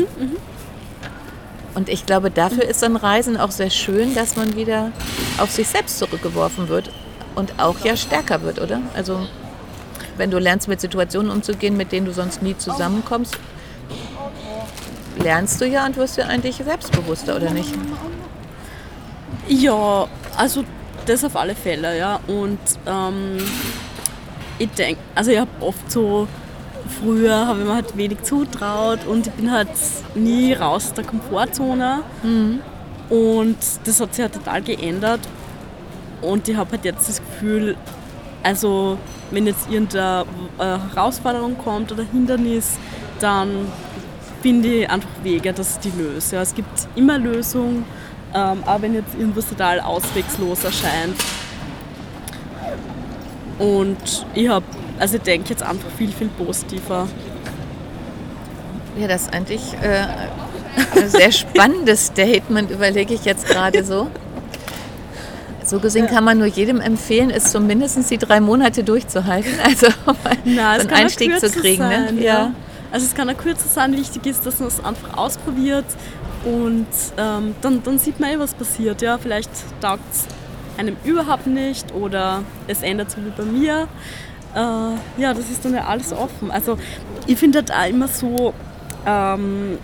Und 1.75 1.89
ich 1.89 2.07
glaube, 2.07 2.31
dafür 2.31 2.65
ist 2.65 2.83
ein 2.85 2.97
Reisen 2.97 3.37
auch 3.37 3.51
sehr 3.51 3.71
schön, 3.71 4.15
dass 4.15 4.37
man 4.37 4.57
wieder 4.57 4.93
auf 5.39 5.51
sich 5.51 5.69
selbst 5.69 5.99
zurückgeworfen 5.99 6.69
wird 6.69 6.91
und 7.35 7.59
auch 7.59 7.79
ja 7.85 7.97
stärker 7.97 8.43
wird, 8.43 8.61
oder? 8.61 8.83
Also 8.95 9.27
wenn 10.17 10.31
du 10.31 10.39
lernst, 10.39 10.69
mit 10.69 10.81
Situationen 10.81 11.31
umzugehen, 11.31 11.77
mit 11.77 11.93
denen 11.93 12.07
du 12.07 12.13
sonst 12.13 12.43
nie 12.43 12.57
zusammenkommst, 12.57 13.39
lernst 15.23 15.61
du 15.61 15.67
ja 15.67 15.87
und 15.87 15.97
wirst 15.97 16.19
ja 16.19 16.27
eigentlich 16.27 16.57
selbstbewusster, 16.57 17.37
oder 17.37 17.51
nicht? 17.51 17.73
Ja, 19.49 20.07
also 20.37 20.65
das 21.07 21.25
auf 21.25 21.37
alle 21.37 21.55
Fälle, 21.55 21.97
ja. 21.97 22.21
Und 22.27 22.59
ähm, 22.87 23.39
ich 24.59 24.71
denke, 24.71 25.01
also 25.15 25.31
ich 25.31 25.39
habe 25.39 25.51
oft 25.61 25.91
so, 25.91 26.29
früher 27.01 27.47
habe 27.47 27.61
ich 27.61 27.67
mir 27.67 27.75
halt 27.75 27.97
wenig 27.97 28.23
zutraut 28.23 29.07
und 29.07 29.27
ich 29.27 29.33
bin 29.33 29.51
halt 29.51 29.69
nie 30.15 30.53
raus 30.53 30.87
aus 30.87 30.95
der 30.95 31.05
Komfortzone. 31.05 32.03
Und 33.09 33.57
das 33.85 34.01
hat 34.01 34.15
sich 34.15 34.23
halt 34.23 34.35
total 34.35 34.63
geändert. 34.63 35.21
Und 36.23 36.49
ich 36.49 36.57
habe 36.57 36.71
halt 36.73 36.85
jetzt 36.85 37.09
das 37.09 37.21
Gefühl, 37.21 37.77
also 38.43 38.99
wenn 39.31 39.47
jetzt 39.47 39.71
irgendeine 39.71 40.25
äh, 40.59 40.79
Herausforderung 40.95 41.59
kommt 41.59 41.93
oder 41.93 42.05
Hindernis, 42.05 42.79
dann 43.21 43.67
finde 44.43 44.69
ich 44.69 44.91
einfach 44.91 45.09
Wege, 45.23 45.53
dass 45.53 45.75
ich 45.77 45.91
die 45.91 46.03
löse. 46.03 46.37
Ja, 46.37 46.43
es 46.43 46.55
gibt 46.55 46.89
immer 46.97 47.19
Lösungen, 47.19 47.85
ähm, 48.35 48.63
auch 48.67 48.83
wenn 48.83 48.95
jetzt 48.95 49.15
irgendwas 49.19 49.49
total 49.49 49.81
auswegslos 49.81 50.65
erscheint. 50.65 51.17
Und 53.63 54.27
ich 54.35 54.49
habe, 54.49 54.65
also 54.99 55.17
ich 55.17 55.23
denke 55.23 55.51
jetzt 55.51 55.63
einfach 55.63 55.89
viel, 55.97 56.11
viel 56.11 56.29
positiver. 56.29 57.07
Ja, 58.99 59.07
das 59.07 59.23
ist 59.23 59.35
eigentlich 59.35 59.63
äh, 59.81 60.07
ein 60.99 61.09
sehr 61.09 61.31
spannendes 61.31 62.07
Statement, 62.07 62.73
überlege 62.73 63.15
ich 63.15 63.25
jetzt 63.25 63.47
gerade 63.47 63.85
so. 63.85 64.11
So 65.65 65.79
gesehen 65.79 66.09
kann 66.09 66.25
man 66.25 66.39
nur 66.39 66.49
jedem 66.49 66.81
empfehlen, 66.81 67.31
es 67.31 67.53
zumindest 67.53 68.11
die 68.11 68.19
drei 68.19 68.41
Monate 68.41 68.83
durchzuhalten. 68.83 69.53
Also 69.63 69.87
um 70.07 70.17
Na, 70.45 70.81
so 70.81 70.89
einen 70.89 70.91
Einstieg 70.91 71.39
zu 71.39 71.49
kriegen. 71.49 71.83
Sein, 71.83 72.17
ne? 72.17 72.23
ja. 72.23 72.53
Also 72.91 73.07
es 73.07 73.15
kann 73.15 73.31
auch 73.31 73.37
kürzer 73.37 73.69
sein. 73.69 73.97
Wichtig 73.97 74.27
ist, 74.27 74.45
dass 74.45 74.59
man 74.59 74.69
es 74.69 74.85
einfach 74.85 75.17
ausprobiert 75.17 75.87
und 76.45 76.87
ähm, 77.17 77.55
dann, 77.63 77.83
dann 77.85 77.99
sieht 77.99 78.19
man 78.19 78.31
eh, 78.31 78.39
was 78.41 78.55
passiert. 78.55 79.01
Ja, 79.03 79.19
vielleicht 79.19 79.51
taugt 79.81 80.03
es 80.13 80.27
einem 80.79 80.97
überhaupt 81.05 81.47
nicht 81.47 81.93
oder 81.95 82.43
es 82.67 82.83
ändert 82.83 83.11
so 83.11 83.19
wie 83.19 83.31
bei 83.31 83.45
mir. 83.45 83.89
Äh, 84.55 85.21
ja, 85.21 85.35
das 85.35 85.51
ist 85.51 85.65
dann 85.65 85.75
ja 85.75 85.85
alles 85.85 86.13
offen. 86.13 86.51
Also 86.51 86.79
ich 87.27 87.39
finde 87.39 87.59
halt 87.59 87.73
auch 87.73 87.89
immer 87.89 88.09
so, 88.09 88.55
ähm, 89.07 89.79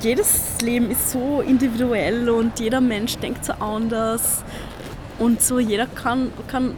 jedes 0.00 0.60
Leben 0.62 0.90
ist 0.90 1.10
so 1.10 1.42
individuell 1.46 2.30
und 2.30 2.58
jeder 2.58 2.80
Mensch 2.80 3.16
denkt 3.18 3.44
so 3.44 3.52
anders 3.54 4.42
und 5.18 5.42
so 5.42 5.58
jeder 5.58 5.86
kann, 5.86 6.32
kann 6.48 6.74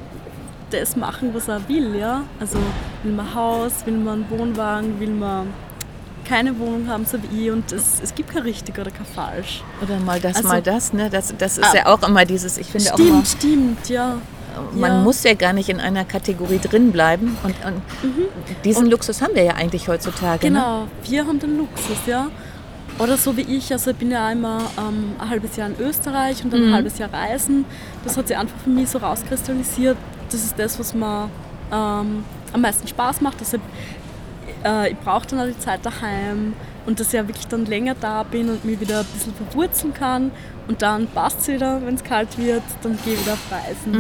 das 0.71 0.97
machen, 0.97 1.31
was 1.33 1.49
er 1.49 1.69
will, 1.69 1.95
ja. 1.95 2.25
Also 2.41 2.59
will 3.03 3.13
man 3.13 3.35
Haus, 3.35 3.87
will 3.87 3.97
man 3.97 4.29
Wohnwagen, 4.31 4.99
will 4.99 5.11
man 5.11 5.49
keine 6.25 6.59
Wohnung 6.59 6.89
haben, 6.89 7.05
so 7.07 7.19
wie 7.23 7.47
ich 7.47 7.51
und 7.51 7.71
es, 7.73 8.01
es 8.03 8.15
gibt 8.15 8.33
kein 8.33 8.43
richtig 8.43 8.79
oder 8.79 8.91
kein 8.91 9.07
falsch. 9.07 9.63
Oder 9.83 9.99
mal 10.01 10.21
das, 10.21 10.37
Also- 10.37 10.49
mal 10.49 10.63
das. 10.63 10.93
Ne? 10.93 11.11
Das, 11.11 11.35
das 11.37 11.59
ist 11.59 11.65
Ah. 11.73 11.77
ja 11.77 11.87
auch 11.87 12.03
immer 12.07 12.25
dieses, 12.25 12.59
ich 12.59 12.67
finde 12.69 12.93
auch 12.95 12.99
immer, 12.99 13.25
Stimmt, 13.25 13.79
stimmt, 13.79 13.89
ja. 13.89 14.17
man 14.75 14.91
ja. 14.93 15.01
muss 15.03 15.23
ja 15.25 15.35
gar 15.35 15.53
nicht 15.53 15.69
in 15.69 15.81
einer 15.81 16.05
Kategorie 16.05 16.59
drin 16.59 16.93
bleiben. 16.93 17.37
Und, 17.43 17.55
und 17.67 17.83
diesen 18.65 18.87
Luxus 18.87 19.21
haben 19.23 19.35
wir 19.35 19.43
ja 19.45 19.55
eigentlich 19.55 19.89
heutzutage. 19.89 20.51
Ne? 20.51 20.59
Mhm. 20.59 20.63
Genau, 20.63 20.89
wir 21.05 21.27
haben 21.27 21.39
den 21.41 21.59
Luxus, 21.59 21.99
ja. 22.07 22.29
Oder 22.99 23.17
so 23.17 23.37
wie 23.37 23.41
ich, 23.43 23.73
also 23.73 23.91
ich 23.91 23.97
bin 23.97 24.13
ja 24.13 24.25
einmal 24.27 24.61
ähm, 24.79 25.15
ein 25.19 25.29
halbes 25.31 25.57
Jahr 25.57 25.69
in 25.69 25.75
Österreich 25.85 26.45
und 26.45 26.53
dann 26.53 26.61
Mhm. 26.61 26.69
ein 26.69 26.75
halbes 26.75 26.99
Jahr 26.99 27.13
reisen. 27.13 27.65
Das 28.05 28.17
hat 28.17 28.29
sich 28.29 28.37
einfach 28.37 28.57
für 28.63 28.71
mich 28.71 28.89
so 28.89 28.99
rauskristallisiert. 28.99 29.97
Das 30.31 30.45
ist 30.45 30.55
das, 30.59 30.79
was 30.79 30.95
mir 30.95 31.29
ähm, 31.73 32.25
am 32.53 32.61
meisten 32.61 32.87
Spaß 32.87 33.21
macht. 33.21 33.41
Deshalb, 33.41 33.63
äh, 34.65 34.91
ich 34.91 34.99
brauche 34.99 35.27
dann 35.27 35.41
auch 35.41 35.47
die 35.47 35.59
Zeit 35.59 35.85
daheim 35.85 36.55
und 36.87 37.01
dass 37.01 37.09
ich 37.09 37.15
ja 37.15 37.27
wirklich 37.27 37.47
dann 37.47 37.67
länger 37.67 37.95
da 38.01 38.23
bin 38.23 38.49
und 38.49 38.65
mich 38.65 38.81
wieder 38.81 39.01
ein 39.01 39.07
bisschen 39.07 39.35
verwurzeln 39.35 39.95
kann. 39.95 40.31
Und 40.69 40.83
dann 40.83 41.07
passt 41.09 41.41
es 41.41 41.49
wieder, 41.49 41.81
wenn 41.85 41.95
es 41.95 42.05
kalt 42.05 42.39
wird, 42.39 42.63
dann 42.83 42.99
gehe 43.05 43.15
ich 43.15 43.21
wieder 43.21 43.35
auf 43.35 43.53
Reisen. 43.53 43.95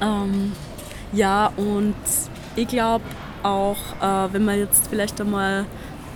Ähm, 0.00 0.52
ja, 1.12 1.50
und 1.56 1.94
ich 2.54 2.68
glaube 2.68 3.04
auch, 3.42 3.76
äh, 4.00 4.32
wenn 4.32 4.44
man 4.44 4.58
jetzt 4.58 4.88
vielleicht 4.88 5.20
einmal 5.20 5.66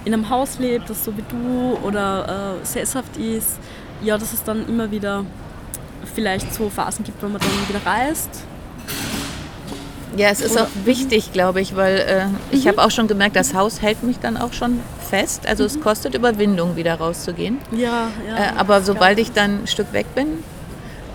in 0.05 0.15
einem 0.15 0.29
Haus 0.31 0.59
lebt, 0.59 0.89
das 0.89 1.05
so 1.05 1.17
wie 1.17 1.25
du 1.29 1.79
oder 1.87 2.59
äh, 2.61 2.67
sesshaft 2.67 3.17
ist, 3.17 3.59
ja, 4.03 4.17
dass 4.17 4.33
es 4.33 4.43
dann 4.43 4.67
immer 4.69 4.91
wieder 4.91 5.25
vielleicht 6.15 6.53
so 6.55 6.71
Phasen 6.71 7.05
gibt, 7.05 7.23
wo 7.23 7.29
man 7.29 7.41
dann 7.41 7.69
wieder 7.69 7.85
reist. 7.85 8.45
Ja, 10.17 10.29
es 10.29 10.41
ist 10.41 10.53
Oder- 10.53 10.65
auch 10.65 10.69
wichtig, 10.85 11.33
glaube 11.33 11.61
ich, 11.61 11.77
weil 11.77 11.97
äh, 11.99 12.27
ich 12.55 12.65
Mhm. 12.65 12.69
habe 12.71 12.83
auch 12.85 12.91
schon 12.91 13.07
gemerkt, 13.09 13.37
das 13.37 13.55
Haus 13.55 13.81
hält 13.81 14.03
mich 14.03 14.19
dann 14.19 14.37
auch 14.37 14.53
schon 14.53 14.81
fest. 15.09 15.47
Also 15.47 15.65
es 15.65 15.81
kostet 15.81 16.15
Überwindung, 16.15 16.77
wieder 16.77 16.95
rauszugehen. 16.97 17.59
Ja, 17.73 18.09
ja. 18.29 18.37
Äh, 18.37 18.59
aber 18.59 18.83
sobald 18.83 19.19
ich 19.19 19.33
dann 19.33 19.63
ein 19.63 19.67
Stück 19.67 19.93
weg 19.93 20.07
bin, 20.15 20.27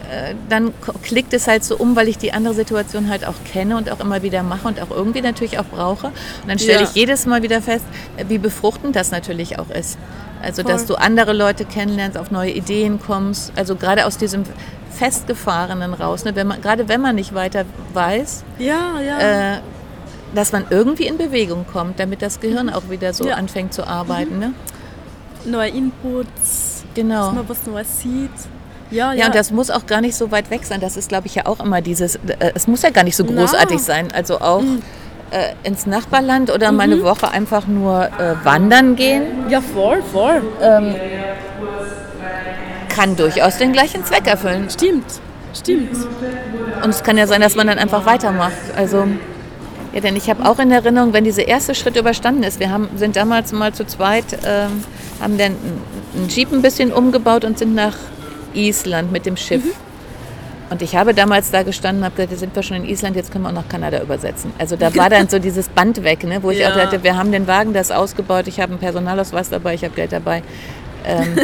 äh, 0.09 0.35
dann 0.49 0.71
klickt 1.03 1.33
es 1.33 1.47
halt 1.47 1.63
so 1.63 1.75
um, 1.77 1.95
weil 1.95 2.07
ich 2.07 2.17
die 2.17 2.31
andere 2.31 2.53
Situation 2.53 3.09
halt 3.09 3.25
auch 3.27 3.33
kenne 3.51 3.75
und 3.75 3.91
auch 3.91 3.99
immer 3.99 4.21
wieder 4.21 4.43
mache 4.43 4.67
und 4.67 4.81
auch 4.81 4.91
irgendwie 4.91 5.21
natürlich 5.21 5.59
auch 5.59 5.65
brauche. 5.65 6.07
Und 6.07 6.47
dann 6.47 6.59
stelle 6.59 6.81
ja. 6.81 6.85
ich 6.87 6.93
jedes 6.95 7.25
Mal 7.25 7.41
wieder 7.43 7.61
fest, 7.61 7.85
wie 8.27 8.37
befruchtend 8.37 8.95
das 8.95 9.11
natürlich 9.11 9.59
auch 9.59 9.69
ist. 9.71 9.97
Also, 10.41 10.61
Voll. 10.61 10.71
dass 10.71 10.85
du 10.85 10.95
andere 10.95 11.33
Leute 11.33 11.65
kennenlernst, 11.65 12.17
auf 12.17 12.29
neue 12.29 12.51
Ideen 12.51 12.99
kommst. 12.99 13.51
Also 13.55 13.75
gerade 13.75 14.05
aus 14.05 14.17
diesem 14.17 14.43
Festgefahrenen 14.95 15.93
raus. 15.93 16.25
Ne? 16.25 16.35
Wenn 16.35 16.47
man, 16.47 16.61
gerade 16.61 16.87
wenn 16.87 17.01
man 17.01 17.15
nicht 17.15 17.33
weiter 17.33 17.65
weiß, 17.93 18.43
ja, 18.59 18.99
ja. 18.99 19.55
Äh, 19.55 19.59
dass 20.33 20.51
man 20.51 20.65
irgendwie 20.69 21.07
in 21.07 21.17
Bewegung 21.17 21.65
kommt, 21.71 21.99
damit 21.99 22.21
das 22.21 22.39
Gehirn 22.39 22.67
mhm. 22.67 22.73
auch 22.73 22.89
wieder 22.89 23.13
so 23.13 23.27
ja. 23.27 23.35
anfängt 23.35 23.73
zu 23.73 23.87
arbeiten. 23.87 24.35
Mhm. 24.35 24.39
Ne? 24.39 24.53
Neue 25.45 25.69
Inputs, 25.69 26.83
genau. 26.93 27.27
dass 27.27 27.35
man 27.35 27.49
was 27.49 27.65
Neues 27.65 28.01
sieht. 28.01 28.31
Ja, 28.91 29.13
ja, 29.13 29.19
ja, 29.19 29.25
und 29.27 29.35
das 29.35 29.51
muss 29.51 29.71
auch 29.71 29.85
gar 29.87 30.01
nicht 30.01 30.15
so 30.15 30.31
weit 30.31 30.51
weg 30.51 30.63
sein. 30.63 30.79
Das 30.79 30.95
ist, 30.95 31.09
glaube 31.09 31.27
ich, 31.27 31.35
ja 31.35 31.45
auch 31.47 31.59
immer 31.59 31.81
dieses, 31.81 32.15
äh, 32.15 32.51
es 32.53 32.67
muss 32.67 32.81
ja 32.83 32.91
gar 32.91 33.03
nicht 33.03 33.15
so 33.15 33.25
großartig 33.25 33.77
Na. 33.77 33.83
sein. 33.83 34.11
Also 34.13 34.39
auch 34.41 34.61
mhm. 34.61 34.81
äh, 35.31 35.67
ins 35.67 35.85
Nachbarland 35.85 36.51
oder 36.51 36.71
mhm. 36.71 36.77
mal 36.77 36.83
eine 36.83 37.03
Woche 37.03 37.29
einfach 37.29 37.67
nur 37.67 38.05
äh, 38.05 38.35
wandern 38.43 38.95
gehen. 38.95 39.49
Ja, 39.49 39.61
voll, 39.61 40.03
voll. 40.11 40.41
Ähm, 40.61 40.95
kann 42.95 43.15
durchaus 43.15 43.57
den 43.57 43.73
gleichen 43.73 44.05
Zweck 44.05 44.27
erfüllen. 44.27 44.69
Stimmt, 44.69 45.05
stimmt. 45.53 45.95
Und 46.83 46.89
es 46.89 47.03
kann 47.03 47.17
ja 47.17 47.27
sein, 47.27 47.41
dass 47.41 47.55
man 47.55 47.67
dann 47.67 47.77
einfach 47.77 48.05
weitermacht. 48.05 48.53
Also, 48.75 49.05
ja, 49.93 50.01
denn 50.01 50.15
ich 50.15 50.29
habe 50.29 50.45
auch 50.47 50.59
in 50.59 50.71
Erinnerung, 50.71 51.13
wenn 51.13 51.23
dieser 51.23 51.47
erste 51.47 51.75
Schritt 51.75 51.95
überstanden 51.97 52.43
ist, 52.43 52.59
wir 52.59 52.69
haben, 52.69 52.89
sind 52.95 53.15
damals 53.15 53.51
mal 53.51 53.73
zu 53.73 53.85
zweit, 53.85 54.25
ähm, 54.45 54.83
haben 55.21 55.37
dann 55.37 55.55
einen 56.15 56.29
Jeep 56.29 56.51
ein 56.51 56.61
bisschen 56.61 56.91
umgebaut 56.91 57.45
und 57.45 57.57
sind 57.57 57.75
nach 57.75 57.95
Island 58.53 59.11
mit 59.11 59.25
dem 59.25 59.37
Schiff. 59.37 59.63
Mhm. 59.63 59.71
Und 60.69 60.81
ich 60.81 60.95
habe 60.95 61.13
damals 61.13 61.51
da 61.51 61.61
gestanden 61.63 62.01
und 62.01 62.05
habe 62.05 62.15
gesagt, 62.15 62.31
jetzt 62.31 62.39
sind 62.39 62.55
wir 62.55 62.63
schon 62.63 62.77
in 62.77 62.85
Island, 62.89 63.15
jetzt 63.15 63.31
können 63.31 63.43
wir 63.43 63.49
auch 63.49 63.53
nach 63.53 63.69
Kanada 63.69 64.01
übersetzen. 64.01 64.51
Also 64.57 64.75
da 64.75 64.93
war 64.95 65.09
dann 65.09 65.29
so 65.29 65.37
dieses 65.37 65.69
Band 65.69 66.03
weg, 66.03 66.23
ne, 66.23 66.41
wo 66.41 66.49
ich 66.49 66.59
ja. 66.59 66.71
auch 66.71 66.75
dachte, 66.75 67.03
wir 67.03 67.15
haben 67.15 67.31
den 67.31 67.45
Wagen, 67.45 67.73
das 67.73 67.91
ausgebaut, 67.91 68.47
ich 68.47 68.59
habe 68.59 68.71
einen 68.71 68.79
Personalausweis 68.79 69.49
dabei, 69.49 69.75
ich 69.75 69.83
habe 69.83 69.93
Geld 69.93 70.11
dabei. 70.11 70.41
Ähm, 71.05 71.35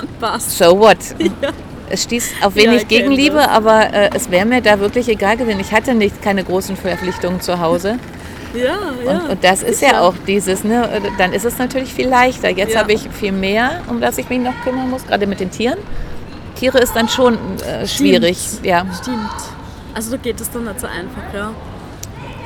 so 0.38 0.78
what? 0.78 0.98
Ja. 1.42 1.50
Es 1.92 2.04
stieß 2.04 2.34
auf 2.42 2.54
wenig 2.54 2.82
ja, 2.82 2.86
Gegenliebe, 2.86 3.34
das. 3.38 3.48
aber 3.48 3.92
äh, 3.92 4.10
es 4.14 4.30
wäre 4.30 4.46
mir 4.46 4.62
da 4.62 4.78
wirklich 4.78 5.08
egal 5.08 5.36
gewesen. 5.36 5.58
Ich 5.58 5.72
hatte 5.72 5.92
nicht 5.92 6.22
keine 6.22 6.44
großen 6.44 6.76
Verpflichtungen 6.76 7.40
zu 7.40 7.58
Hause. 7.58 7.98
Ja, 8.54 8.78
ja. 9.04 9.10
Und, 9.10 9.30
und 9.30 9.44
das 9.44 9.64
ist 9.64 9.82
ja 9.82 10.00
auch 10.00 10.14
dieses, 10.24 10.62
ne, 10.62 10.88
dann 11.18 11.32
ist 11.32 11.44
es 11.44 11.58
natürlich 11.58 11.92
viel 11.92 12.08
leichter. 12.08 12.48
Jetzt 12.48 12.76
habe 12.76 12.92
ich 12.92 13.08
viel 13.10 13.32
mehr, 13.32 13.82
um 13.88 14.00
das 14.00 14.18
ich 14.18 14.28
mich 14.28 14.38
noch 14.38 14.54
kümmern 14.62 14.88
muss, 14.88 15.04
gerade 15.04 15.26
mit 15.26 15.40
den 15.40 15.50
Tieren. 15.50 15.78
Tiere 16.54 16.78
ist 16.78 16.94
dann 16.94 17.08
schon 17.08 17.38
äh, 17.62 17.86
schwierig. 17.86 18.38
Stimmt. 18.38 18.66
Ja. 18.66 18.86
Stimmt. 19.02 19.30
Also 19.94 20.12
da 20.12 20.16
geht 20.18 20.40
es 20.40 20.50
dann 20.50 20.64
nicht 20.64 20.78
so 20.78 20.86
einfach, 20.86 21.34
ja. 21.34 21.52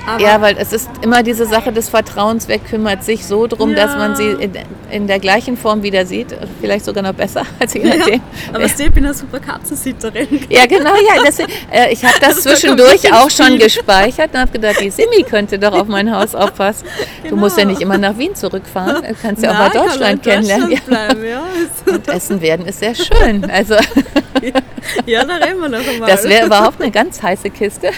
Aber 0.06 0.22
ja, 0.22 0.40
weil 0.40 0.56
es 0.58 0.72
ist 0.72 0.90
immer 1.02 1.22
diese 1.22 1.46
Sache 1.46 1.72
des 1.72 1.88
Vertrauens, 1.88 2.46
wer 2.48 2.58
kümmert 2.58 3.04
sich 3.04 3.26
so 3.26 3.46
drum, 3.46 3.70
ja. 3.70 3.76
dass 3.76 3.96
man 3.96 4.16
sie 4.16 4.28
in, 4.28 4.52
in, 4.90 5.06
der 5.06 5.18
gleichen 5.18 5.56
Form 5.56 5.82
wieder 5.82 6.04
sieht, 6.04 6.36
vielleicht 6.60 6.84
sogar 6.84 7.02
noch 7.02 7.14
besser 7.14 7.42
als 7.58 7.74
je 7.74 7.84
nachdem. 7.84 8.14
Ja, 8.14 8.20
aber 8.52 8.64
ich 8.64 8.76
bin 8.76 9.04
eine 9.04 9.14
super 9.14 9.40
Katzensitterin. 9.40 10.40
Ja, 10.48 10.66
genau, 10.66 10.94
ja. 10.94 11.22
Das, 11.24 11.38
äh, 11.38 11.46
ich 11.90 12.04
habe 12.04 12.14
das, 12.20 12.34
das 12.42 12.42
zwischendurch 12.42 13.12
auch 13.12 13.30
schon 13.30 13.58
gespeichert 13.58 14.34
und 14.34 14.40
habe 14.40 14.52
gedacht, 14.52 14.80
die 14.80 14.90
Simi 14.90 15.22
könnte 15.22 15.58
doch 15.58 15.72
auf 15.72 15.88
mein 15.88 16.14
Haus 16.14 16.34
aufpassen. 16.34 16.86
Genau. 17.22 17.34
Du 17.34 17.40
musst 17.40 17.56
ja 17.56 17.64
nicht 17.64 17.80
immer 17.80 17.96
nach 17.96 18.18
Wien 18.18 18.34
zurückfahren, 18.34 19.02
du 19.02 19.14
kannst 19.20 19.42
ja 19.42 19.52
auch 19.52 19.58
mal 19.58 19.70
Deutschland 19.70 20.22
kennenlernen. 20.22 20.70
Deutschland 20.70 20.86
bleiben, 20.86 21.24
ja. 21.24 21.42
Und 21.92 22.08
Essen 22.08 22.40
werden 22.40 22.66
ist 22.66 22.80
sehr 22.80 22.94
schön. 22.94 23.50
Also 23.50 23.74
ja, 25.06 25.24
da 25.24 25.36
reden 25.36 25.60
wir 25.60 25.68
noch 25.68 25.86
einmal. 25.86 26.10
Das 26.10 26.24
wäre 26.24 26.46
überhaupt 26.46 26.80
eine 26.80 26.90
ganz 26.90 27.22
heiße 27.22 27.50
Kiste. 27.50 27.90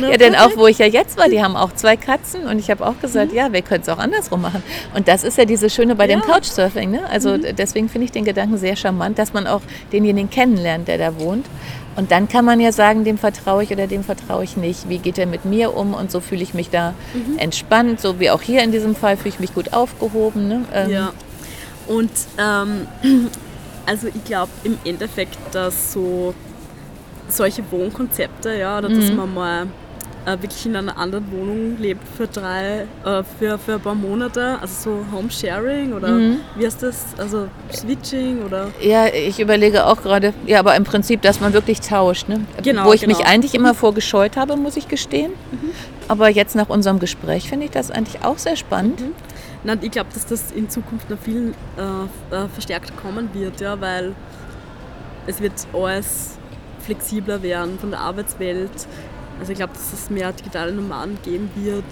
Ja, 0.00 0.16
denn 0.16 0.34
auch 0.34 0.56
wo 0.56 0.66
ich 0.66 0.78
ja 0.78 0.86
jetzt 0.86 1.18
war, 1.18 1.28
die 1.28 1.42
haben 1.42 1.56
auch 1.56 1.72
zwei 1.72 1.96
Katzen 1.96 2.46
und 2.46 2.58
ich 2.58 2.70
habe 2.70 2.86
auch 2.86 2.98
gesagt, 3.00 3.32
mhm. 3.32 3.36
ja, 3.36 3.52
wir 3.52 3.62
können 3.62 3.82
es 3.82 3.88
auch 3.88 3.98
andersrum 3.98 4.42
machen. 4.42 4.62
Und 4.94 5.08
das 5.08 5.24
ist 5.24 5.38
ja 5.38 5.44
dieses 5.44 5.74
Schöne 5.74 5.94
bei 5.94 6.08
ja. 6.08 6.16
dem 6.16 6.22
Couchsurfing. 6.22 6.90
Ne? 6.90 7.08
Also 7.08 7.36
mhm. 7.36 7.56
deswegen 7.56 7.88
finde 7.88 8.06
ich 8.06 8.12
den 8.12 8.24
Gedanken 8.24 8.56
sehr 8.58 8.76
charmant, 8.76 9.18
dass 9.18 9.32
man 9.32 9.46
auch 9.46 9.62
denjenigen 9.92 10.30
kennenlernt, 10.30 10.88
der 10.88 10.98
da 10.98 11.18
wohnt. 11.18 11.46
Und 11.96 12.12
dann 12.12 12.28
kann 12.28 12.44
man 12.44 12.60
ja 12.60 12.72
sagen, 12.72 13.04
dem 13.04 13.18
vertraue 13.18 13.64
ich 13.64 13.70
oder 13.72 13.86
dem 13.86 14.04
vertraue 14.04 14.44
ich 14.44 14.56
nicht. 14.56 14.88
Wie 14.88 14.98
geht 14.98 15.18
er 15.18 15.26
mit 15.26 15.44
mir 15.44 15.76
um? 15.76 15.92
Und 15.92 16.10
so 16.10 16.20
fühle 16.20 16.42
ich 16.42 16.54
mich 16.54 16.70
da 16.70 16.94
mhm. 17.12 17.38
entspannt, 17.38 18.00
so 18.00 18.20
wie 18.20 18.30
auch 18.30 18.42
hier 18.42 18.62
in 18.62 18.72
diesem 18.72 18.94
Fall 18.94 19.16
fühle 19.16 19.30
ich 19.30 19.40
mich 19.40 19.54
gut 19.54 19.72
aufgehoben. 19.72 20.48
Ne? 20.48 20.64
Ähm, 20.72 20.90
ja. 20.90 21.12
Und 21.88 22.10
ähm, 22.38 22.86
also 23.86 24.06
ich 24.06 24.24
glaube 24.24 24.50
im 24.64 24.78
Endeffekt, 24.84 25.36
dass 25.52 25.92
so 25.92 26.34
solche 27.30 27.62
Wohnkonzepte, 27.70 28.54
ja, 28.54 28.78
oder 28.78 28.88
dass 28.88 29.10
mhm. 29.10 29.16
man 29.16 29.34
mal 29.34 29.66
äh, 30.26 30.32
wirklich 30.32 30.66
in 30.66 30.76
einer 30.76 30.96
anderen 30.98 31.30
Wohnung 31.32 31.76
lebt 31.78 32.06
für 32.16 32.26
drei, 32.26 32.86
äh, 33.04 33.22
für, 33.38 33.58
für 33.58 33.74
ein 33.74 33.80
paar 33.80 33.94
Monate, 33.94 34.58
also 34.60 34.90
so 34.90 35.16
Homesharing 35.16 35.92
oder 35.92 36.08
mhm. 36.08 36.40
wie 36.56 36.66
heißt 36.66 36.82
das, 36.82 37.06
also 37.16 37.48
Switching 37.72 38.42
oder? 38.42 38.68
Ja, 38.80 39.06
ich 39.06 39.40
überlege 39.40 39.86
auch 39.86 40.02
gerade, 40.02 40.34
ja, 40.46 40.58
aber 40.58 40.76
im 40.76 40.84
Prinzip, 40.84 41.22
dass 41.22 41.40
man 41.40 41.52
wirklich 41.52 41.80
tauscht, 41.80 42.28
ne? 42.28 42.44
Genau, 42.62 42.86
Wo 42.86 42.92
ich 42.92 43.02
genau. 43.02 43.16
mich 43.16 43.26
eigentlich 43.26 43.54
immer 43.54 43.74
vorgescheut 43.74 44.36
habe, 44.36 44.56
muss 44.56 44.76
ich 44.76 44.88
gestehen. 44.88 45.32
Mhm. 45.52 45.70
Aber 46.08 46.28
jetzt 46.28 46.54
nach 46.54 46.68
unserem 46.68 46.98
Gespräch 46.98 47.48
finde 47.48 47.66
ich 47.66 47.70
das 47.70 47.90
eigentlich 47.90 48.24
auch 48.24 48.38
sehr 48.38 48.56
spannend. 48.56 49.00
Mhm. 49.00 49.12
Nein, 49.62 49.78
ich 49.82 49.90
glaube, 49.90 50.08
dass 50.12 50.26
das 50.26 50.52
in 50.52 50.70
Zukunft 50.70 51.10
noch 51.10 51.18
viel 51.18 51.54
äh, 51.76 52.34
äh, 52.34 52.48
verstärkt 52.48 52.92
kommen 52.96 53.30
wird, 53.32 53.60
ja, 53.60 53.80
weil 53.80 54.14
es 55.26 55.40
wird 55.40 55.52
alles 55.72 56.38
flexibler 56.80 57.42
werden 57.42 57.78
von 57.78 57.90
der 57.90 58.00
Arbeitswelt. 58.00 58.70
Also 59.38 59.52
ich 59.52 59.58
glaube, 59.58 59.72
dass 59.72 59.92
es 59.92 60.10
mehr 60.10 60.32
digitale 60.32 60.72
Nomaden 60.72 61.18
geben 61.22 61.50
wird. 61.54 61.84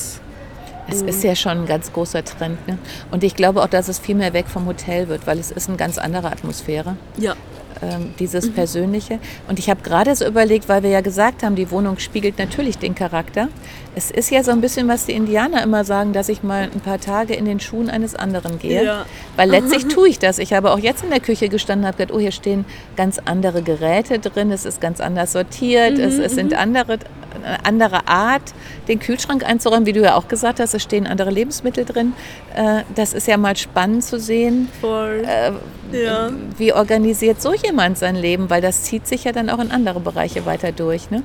Es 0.91 1.03
ist 1.03 1.23
ja 1.23 1.37
schon 1.37 1.59
ein 1.59 1.67
ganz 1.67 1.93
großer 1.93 2.25
Trend. 2.25 2.67
Ne? 2.67 2.79
Und 3.11 3.23
ich 3.23 3.35
glaube 3.35 3.63
auch, 3.63 3.69
dass 3.69 3.89
es 3.89 3.99
viel 3.99 4.15
mehr 4.15 4.33
weg 4.33 4.47
vom 4.49 4.67
Hotel 4.67 5.09
wird, 5.09 5.27
weil 5.27 5.39
es 5.39 5.51
ist 5.51 5.69
eine 5.69 5.77
ganz 5.77 5.99
andere 5.99 6.33
Atmosphäre. 6.33 6.97
Ja. 7.19 7.35
Ähm, 7.81 8.13
dieses 8.19 8.47
mhm. 8.47 8.55
Persönliche. 8.55 9.21
Und 9.47 9.59
ich 9.61 9.71
habe 9.71 9.83
gerade 9.83 10.15
so 10.17 10.27
überlegt, 10.27 10.69
weil 10.69 10.83
wir 10.83 10.91
ja 10.91 11.01
gesagt 11.01 11.45
haben, 11.45 11.55
die 11.55 11.71
Wohnung 11.71 11.99
spiegelt 11.99 12.39
natürlich 12.39 12.79
den 12.79 12.95
Charakter. 12.95 13.49
Es 13.95 14.11
ist 14.11 14.31
ja 14.31 14.43
so 14.43 14.51
ein 14.51 14.61
bisschen, 14.61 14.89
was 14.89 15.07
die 15.07 15.13
Indianer 15.13 15.63
immer 15.63 15.85
sagen, 15.85 16.13
dass 16.13 16.29
ich 16.29 16.43
mal 16.43 16.65
ein 16.65 16.81
paar 16.81 17.01
Tage 17.01 17.35
in 17.35 17.45
den 17.45 17.61
Schuhen 17.61 17.89
eines 17.89 18.17
anderen 18.17 18.59
gehe. 18.59 18.85
Ja. 18.85 19.07
Weil 19.37 19.51
letztlich 19.51 19.85
tue 19.89 20.09
ich 20.09 20.19
das. 20.19 20.39
Ich 20.39 20.53
habe 20.53 20.73
auch 20.73 20.79
jetzt 20.79 21.05
in 21.05 21.11
der 21.11 21.21
Küche 21.21 21.49
gestanden 21.49 21.85
und 21.85 21.89
habe 21.89 21.99
gedacht, 21.99 22.17
oh, 22.17 22.21
hier 22.21 22.33
stehen 22.33 22.65
ganz 22.97 23.21
andere 23.25 23.63
Geräte 23.63 24.19
drin, 24.19 24.51
es 24.51 24.65
ist 24.65 24.81
ganz 24.81 25.01
anders 25.01 25.33
sortiert, 25.33 25.99
mhm, 25.99 26.05
es, 26.05 26.19
es 26.19 26.35
sind 26.35 26.51
mhm. 26.51 26.59
andere, 26.59 26.99
eine 27.45 27.65
andere 27.65 28.09
Art, 28.09 28.43
den 28.89 28.99
Kühlschrank 28.99 29.45
einzuräumen, 29.45 29.87
wie 29.87 29.93
du 29.93 30.01
ja 30.01 30.15
auch 30.15 30.29
gesagt 30.29 30.61
hast, 30.61 30.75
es 30.75 30.83
stehen 30.83 31.07
andere 31.07 31.31
Lebensmittel 31.31 31.85
drin. 31.85 32.13
Äh, 32.55 32.83
das 32.95 33.13
ist 33.13 33.27
ja 33.27 33.37
mal 33.37 33.57
spannend 33.57 34.05
zu 34.05 34.19
sehen. 34.19 34.69
Voll. 34.81 35.25
Äh, 35.27 35.53
ja. 35.97 36.31
Wie 36.57 36.73
organisiert 36.73 37.41
so 37.41 37.55
jemand 37.55 37.99
sein 37.99 38.17
Leben? 38.17 38.51
Weil 38.51 38.63
das 38.63 38.83
zieht 38.83 39.07
sich 39.07 39.25
ja 39.25 39.33
dann 39.33 39.51
auch 39.51 39.59
in 39.59 39.71
andere 39.71 40.01
Bereiche 40.01 40.47
weiter 40.47 40.73
durch. 40.73 41.11
Ne? 41.11 41.23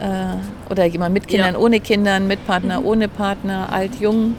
Äh, 0.00 0.70
oder 0.70 0.84
jemand 0.84 1.14
mit 1.14 1.28
Kindern, 1.28 1.54
ja. 1.54 1.60
ohne 1.60 1.80
Kindern, 1.80 2.26
mit 2.26 2.46
Partner, 2.46 2.80
mhm. 2.80 2.86
ohne 2.86 3.08
Partner, 3.08 3.72
alt, 3.72 4.00
jung. 4.00 4.34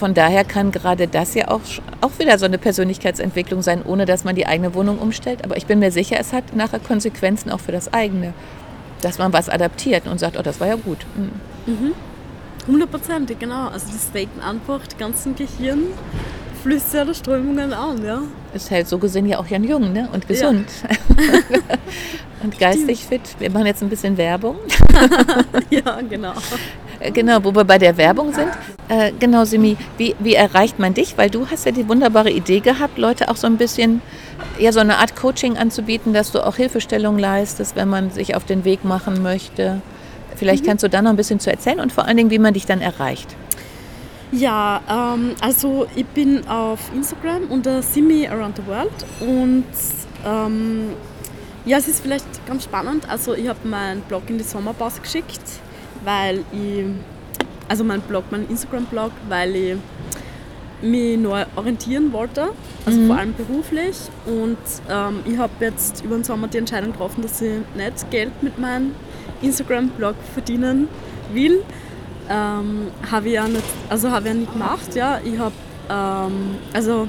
Von 0.00 0.14
daher 0.14 0.44
kann 0.44 0.72
gerade 0.72 1.06
das 1.06 1.34
ja 1.34 1.48
auch, 1.48 1.60
auch 2.00 2.18
wieder 2.18 2.38
so 2.38 2.46
eine 2.46 2.56
Persönlichkeitsentwicklung 2.56 3.60
sein, 3.60 3.82
ohne 3.84 4.06
dass 4.06 4.24
man 4.24 4.34
die 4.34 4.46
eigene 4.46 4.74
Wohnung 4.74 4.98
umstellt. 4.98 5.44
Aber 5.44 5.58
ich 5.58 5.66
bin 5.66 5.78
mir 5.78 5.92
sicher, 5.92 6.16
es 6.18 6.32
hat 6.32 6.56
nachher 6.56 6.78
Konsequenzen 6.78 7.50
auch 7.50 7.60
für 7.60 7.72
das 7.72 7.92
eigene 7.92 8.32
dass 9.00 9.18
man 9.18 9.32
was 9.32 9.48
adaptiert 9.48 10.06
und 10.06 10.18
sagt, 10.18 10.38
oh, 10.38 10.42
das 10.42 10.60
war 10.60 10.68
ja 10.68 10.76
gut. 10.76 10.98
Mhm. 11.66 11.92
Hundertprozentig, 12.66 13.38
genau. 13.38 13.68
Also 13.68 13.86
das 13.92 14.10
regt 14.14 14.42
einfach 14.42 14.86
die 14.86 14.96
ganzen 14.96 15.34
Gehirnflüsse 15.34 17.02
oder 17.02 17.14
Strömungen 17.14 17.72
an, 17.72 18.04
ja. 18.04 18.22
Es 18.54 18.70
hält 18.70 18.88
so 18.88 18.98
gesehen 18.98 19.26
ja 19.26 19.38
auch 19.38 19.46
Jan 19.46 19.64
Jung 19.64 19.92
ne? 19.92 20.08
und 20.12 20.28
gesund. 20.28 20.66
Ja. 20.82 21.38
und 22.42 22.58
geistig 22.58 23.06
fit. 23.06 23.22
Wir 23.38 23.50
machen 23.50 23.66
jetzt 23.66 23.82
ein 23.82 23.88
bisschen 23.88 24.16
Werbung. 24.16 24.56
ja, 25.70 26.00
genau. 26.08 26.34
Äh, 26.98 27.10
genau, 27.12 27.42
wo 27.42 27.54
wir 27.54 27.64
bei 27.64 27.78
der 27.78 27.96
Werbung 27.96 28.32
sind. 28.32 28.48
Äh, 28.88 29.12
genau, 29.18 29.44
Simi, 29.44 29.76
wie, 29.98 30.14
wie 30.18 30.34
erreicht 30.34 30.78
man 30.78 30.94
dich? 30.94 31.16
Weil 31.16 31.30
du 31.30 31.48
hast 31.48 31.64
ja 31.64 31.72
die 31.72 31.88
wunderbare 31.88 32.30
Idee 32.30 32.60
gehabt, 32.60 32.98
Leute 32.98 33.28
auch 33.28 33.36
so 33.36 33.46
ein 33.46 33.56
bisschen, 33.56 34.02
ja, 34.58 34.72
so 34.72 34.80
eine 34.80 34.98
Art 34.98 35.16
Coaching 35.16 35.56
anzubieten, 35.56 36.12
dass 36.12 36.32
du 36.32 36.44
auch 36.44 36.56
Hilfestellung 36.56 37.18
leistest, 37.18 37.76
wenn 37.76 37.88
man 37.88 38.10
sich 38.10 38.34
auf 38.34 38.44
den 38.44 38.64
Weg 38.64 38.84
machen 38.84 39.22
möchte. 39.22 39.80
Vielleicht 40.36 40.64
mhm. 40.64 40.68
kannst 40.68 40.84
du 40.84 40.88
da 40.88 41.02
noch 41.02 41.10
ein 41.10 41.16
bisschen 41.16 41.40
zu 41.40 41.50
erzählen 41.50 41.80
und 41.80 41.92
vor 41.92 42.06
allen 42.06 42.16
Dingen, 42.16 42.30
wie 42.30 42.38
man 42.38 42.54
dich 42.54 42.66
dann 42.66 42.80
erreicht. 42.80 43.34
Ja, 44.32 44.80
ähm, 44.88 45.34
also 45.40 45.86
ich 45.96 46.06
bin 46.06 46.46
auf 46.46 46.78
Instagram 46.94 47.44
unter 47.50 47.82
Simi 47.82 48.28
Around 48.28 48.56
the 48.56 48.66
World 48.66 48.90
und 49.20 49.64
ähm, 50.24 50.90
ja, 51.64 51.78
es 51.78 51.88
ist 51.88 52.00
vielleicht 52.00 52.46
ganz 52.46 52.64
spannend. 52.64 53.08
Also 53.08 53.34
ich 53.34 53.48
habe 53.48 53.66
meinen 53.66 54.02
Blog 54.02 54.22
in 54.28 54.38
die 54.38 54.44
Sommerpause 54.44 55.00
geschickt 55.00 55.40
weil 56.04 56.44
ich, 56.52 56.84
also 57.68 57.84
mein 57.84 58.00
Blog, 58.02 58.24
mein 58.30 58.48
Instagram-Blog, 58.48 59.12
weil 59.28 59.56
ich 59.56 59.76
mich 60.82 61.18
neu 61.18 61.44
orientieren 61.56 62.12
wollte, 62.12 62.50
also 62.86 62.98
mhm. 62.98 63.06
vor 63.06 63.18
allem 63.18 63.34
beruflich. 63.34 63.96
Und 64.26 64.58
ähm, 64.88 65.20
ich 65.24 65.38
habe 65.38 65.52
jetzt 65.60 66.04
über 66.04 66.16
den 66.16 66.24
Sommer 66.24 66.48
die 66.48 66.58
Entscheidung 66.58 66.92
getroffen, 66.92 67.22
dass 67.22 67.40
ich 67.42 67.58
nicht 67.76 68.10
Geld 68.10 68.42
mit 68.42 68.58
meinem 68.58 68.94
Instagram-Blog 69.42 70.16
verdienen 70.32 70.88
will. 71.32 71.62
Ähm, 72.28 72.88
habe 73.10 73.28
ich 73.28 73.34
ja 73.34 73.48
nicht, 73.48 73.64
also 73.88 74.10
habe 74.10 74.28
ich 74.28 74.34
ja 74.34 74.40
nicht 74.40 74.52
gemacht. 74.52 74.94
Ja. 74.94 75.20
Ich 75.24 75.38
habe, 75.38 75.54
ähm, 75.88 76.56
also 76.72 77.08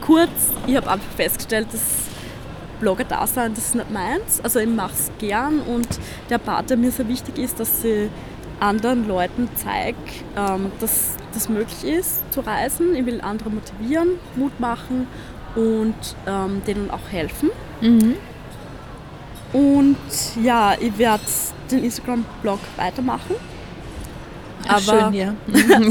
kurz, 0.00 0.30
ich 0.66 0.76
habe 0.76 0.90
einfach 0.90 1.10
festgestellt, 1.16 1.68
dass 1.72 2.04
Blogger 2.80 3.04
da 3.04 3.26
sein, 3.26 3.54
das 3.54 3.66
ist 3.66 3.74
nicht 3.74 3.90
meins. 3.90 4.40
Also 4.42 4.58
ich 4.60 4.68
mache 4.68 4.92
es 4.92 5.10
gern 5.18 5.60
und 5.60 5.88
der 6.28 6.38
Part, 6.38 6.70
der 6.70 6.76
mir 6.76 6.90
sehr 6.90 7.08
wichtig 7.08 7.38
ist, 7.38 7.58
dass 7.58 7.82
ich 7.84 8.10
anderen 8.60 9.08
Leuten 9.08 9.48
zeige, 9.56 9.96
ähm, 10.36 10.70
dass 10.80 11.16
das 11.34 11.48
möglich 11.48 11.84
ist 11.84 12.22
zu 12.32 12.40
reisen. 12.40 12.94
Ich 12.94 13.06
will 13.06 13.20
andere 13.20 13.50
motivieren, 13.50 14.08
Mut 14.36 14.58
machen 14.60 15.06
und 15.54 15.94
ähm, 16.26 16.62
denen 16.66 16.90
auch 16.90 17.08
helfen. 17.10 17.50
Mhm. 17.80 18.16
Und 19.52 19.96
ja, 20.42 20.74
ich 20.80 20.98
werde 20.98 21.22
den 21.70 21.84
Instagram-Blog 21.84 22.58
weitermachen. 22.76 23.36
Ach, 24.66 24.88
aber 24.88 25.12
schön, 25.12 25.14
ja. 25.14 25.34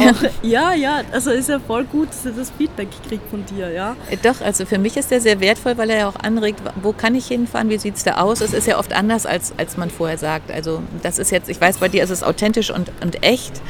auch, 0.09 0.23
ja, 0.41 0.73
ja, 0.73 1.01
also 1.11 1.31
ist 1.31 1.49
ja 1.49 1.59
voll 1.59 1.85
gut, 1.85 2.09
dass 2.09 2.25
ich 2.25 2.35
das 2.35 2.51
Feedback 2.51 2.87
kriege 3.07 3.21
von 3.29 3.45
dir, 3.45 3.69
ja. 3.69 3.95
Äh, 4.09 4.17
doch, 4.17 4.41
also 4.41 4.65
für 4.65 4.79
mich 4.79 4.97
ist 4.97 5.11
der 5.11 5.21
sehr 5.21 5.39
wertvoll, 5.39 5.77
weil 5.77 5.89
er 5.89 5.97
ja 5.97 6.09
auch 6.09 6.15
anregt, 6.15 6.59
wo 6.81 6.91
kann 6.91 7.15
ich 7.15 7.27
hinfahren, 7.27 7.69
wie 7.69 7.77
sieht 7.77 7.95
es 7.95 8.03
da 8.03 8.17
aus? 8.17 8.41
Es 8.41 8.53
ist 8.53 8.67
ja 8.67 8.79
oft 8.79 8.93
anders, 8.93 9.25
als, 9.25 9.53
als 9.57 9.77
man 9.77 9.89
vorher 9.89 10.17
sagt. 10.17 10.51
Also 10.51 10.81
das 11.03 11.19
ist 11.19 11.31
jetzt, 11.31 11.49
ich 11.49 11.61
weiß, 11.61 11.77
bei 11.77 11.89
dir 11.89 12.03
ist 12.03 12.09
es 12.09 12.23
authentisch 12.23 12.71
und, 12.71 12.91
und 13.01 13.23
echt. 13.23 13.61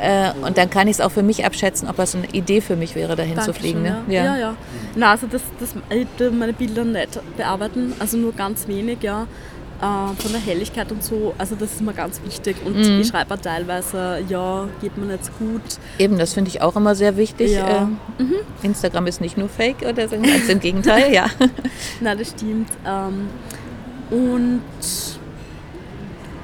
Äh, 0.00 0.32
und 0.44 0.58
dann 0.58 0.70
kann 0.70 0.88
ich 0.88 0.94
es 0.94 1.00
auch 1.00 1.10
für 1.10 1.22
mich 1.22 1.44
abschätzen, 1.44 1.88
ob 1.88 1.96
das 1.96 2.14
eine 2.14 2.26
Idee 2.32 2.60
für 2.60 2.76
mich 2.76 2.94
wäre, 2.94 3.16
dahin 3.16 3.36
Dankeschön, 3.36 3.54
zu 3.54 3.60
fliegen. 3.60 3.82
Ne? 3.82 4.02
Ja. 4.08 4.24
ja, 4.24 4.36
ja. 4.36 4.56
Na, 4.94 5.10
also 5.12 5.26
das, 5.26 5.42
das, 5.58 5.74
ich 5.90 6.32
meine 6.32 6.52
Bilder 6.52 6.84
nicht 6.84 7.20
bearbeiten, 7.36 7.94
also 7.98 8.16
nur 8.16 8.32
ganz 8.32 8.68
wenig, 8.68 9.02
ja. 9.02 9.26
Äh, 9.78 10.22
von 10.22 10.32
der 10.32 10.40
Helligkeit 10.40 10.90
und 10.90 11.04
so, 11.04 11.34
also 11.36 11.54
das 11.54 11.72
ist 11.72 11.82
mir 11.82 11.92
ganz 11.92 12.22
wichtig. 12.24 12.56
Und 12.64 12.76
mhm. 12.76 13.00
ich 13.00 13.08
schreibe 13.08 13.34
auch 13.34 13.38
teilweise, 13.38 14.24
ja, 14.26 14.66
geht 14.80 14.96
mir 14.96 15.04
nicht 15.04 15.38
gut. 15.38 15.60
Eben, 15.98 16.16
das 16.16 16.32
finde 16.32 16.48
ich 16.48 16.62
auch 16.62 16.76
immer 16.76 16.94
sehr 16.94 17.18
wichtig. 17.18 17.52
Ja. 17.52 17.82
Äh, 18.18 18.22
mhm. 18.22 18.36
Instagram 18.62 19.06
ist 19.06 19.20
nicht 19.20 19.36
nur 19.36 19.50
Fake 19.50 19.82
oder 19.82 20.08
so, 20.08 20.16
ganz 20.16 20.48
im 20.48 20.60
Gegenteil, 20.60 21.12
ja. 21.12 21.26
Nein, 22.00 22.18
das 22.18 22.30
stimmt. 22.30 22.70
Ähm, 22.86 23.28
und 24.10 24.62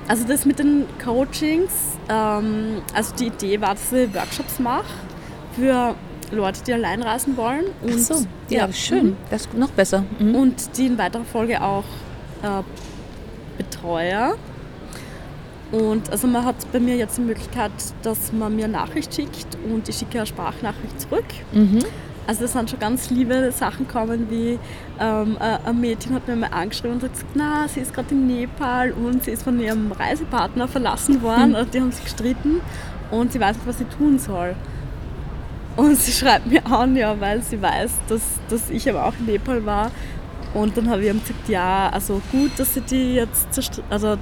also 0.09 0.25
das 0.27 0.45
mit 0.45 0.59
den 0.59 0.85
Coachings, 1.03 1.92
ähm, 2.09 2.83
also 2.95 3.15
die 3.15 3.27
Idee 3.27 3.61
war, 3.61 3.75
dass 3.75 3.93
ich 3.93 4.15
Workshops 4.15 4.59
mache 4.59 4.85
für 5.57 5.95
Leute, 6.31 6.63
die 6.67 6.73
allein 6.73 7.03
reisen 7.03 7.37
wollen. 7.37 7.67
Und, 7.83 7.95
Ach 7.95 7.99
so, 7.99 8.15
ja, 8.49 8.67
ja 8.67 8.73
schön, 8.73 9.11
mhm. 9.11 9.17
das 9.31 9.43
ist 9.43 9.55
noch 9.55 9.71
besser. 9.71 10.05
Mhm. 10.19 10.35
Und 10.35 10.77
die 10.77 10.87
in 10.87 10.99
weiterer 10.99 11.25
Folge 11.25 11.63
auch 11.63 11.85
äh, 12.43 12.63
betreue. 13.59 14.35
Und 15.71 16.11
also 16.11 16.27
man 16.27 16.45
hat 16.45 16.57
bei 16.71 16.81
mir 16.81 16.97
jetzt 16.97 17.17
die 17.17 17.23
Möglichkeit, 17.23 17.73
dass 18.03 18.33
man 18.33 18.55
mir 18.55 18.65
eine 18.65 18.75
Nachricht 18.75 19.15
schickt 19.15 19.57
und 19.71 19.89
ich 19.89 19.97
schicke 19.97 20.19
eine 20.19 20.27
Sprachnachricht 20.27 21.01
zurück. 21.01 21.25
Mhm. 21.53 21.83
Also 22.27 22.45
es 22.45 22.53
sind 22.53 22.71
schon 22.71 22.79
ganz 22.79 23.11
liebe 23.11 23.51
Sachen 23.51 23.89
kommen, 23.89 24.31
wie 24.31 24.59
ähm, 25.01 25.37
ein 25.41 25.81
Mädchen 25.81 26.15
hat 26.15 26.29
mir 26.29 26.37
mal 26.37 26.49
angeschrieben 26.49 26.97
und 26.97 27.03
hat 27.03 27.13
gesagt, 27.13 27.33
na, 27.35 27.67
sie 27.67 27.81
ist 27.81 27.93
gerade 27.93 28.15
in 28.15 28.27
Nepal 28.27 28.93
und 28.93 29.25
sie 29.25 29.33
ist 29.33 29.43
von 29.43 29.59
ihrem 29.59 29.91
Reisepartner 29.91 30.69
verlassen 30.69 31.21
worden 31.23 31.51
mhm. 31.51 31.57
und 31.57 31.75
die 31.75 31.81
haben 31.81 31.91
sich 31.91 32.05
gestritten 32.05 32.61
und 33.11 33.33
sie 33.33 33.41
weiß 33.41 33.57
nicht, 33.57 33.67
was 33.67 33.79
sie 33.79 33.85
tun 33.85 34.19
soll. 34.19 34.55
Und 35.77 35.97
sie 35.97 36.13
schreibt 36.13 36.47
mir 36.47 36.65
an, 36.67 36.97
ja, 36.97 37.19
weil 37.19 37.43
sie 37.43 37.61
weiß, 37.61 37.93
dass, 38.09 38.23
dass 38.49 38.71
ich 38.71 38.89
aber 38.89 39.07
auch 39.07 39.15
in 39.19 39.27
Nepal 39.27 39.65
war. 39.65 39.91
Und 40.55 40.77
dann 40.77 40.91
habe 40.91 41.03
ich 41.03 41.11
ihm 41.11 41.21
gesagt, 41.21 41.49
ja, 41.49 41.89
also 41.91 42.21
gut, 42.31 42.51
dass 42.59 42.75
sie 42.75 42.83
die 42.83 43.15
jetzt 43.15 43.49
also 43.89 44.19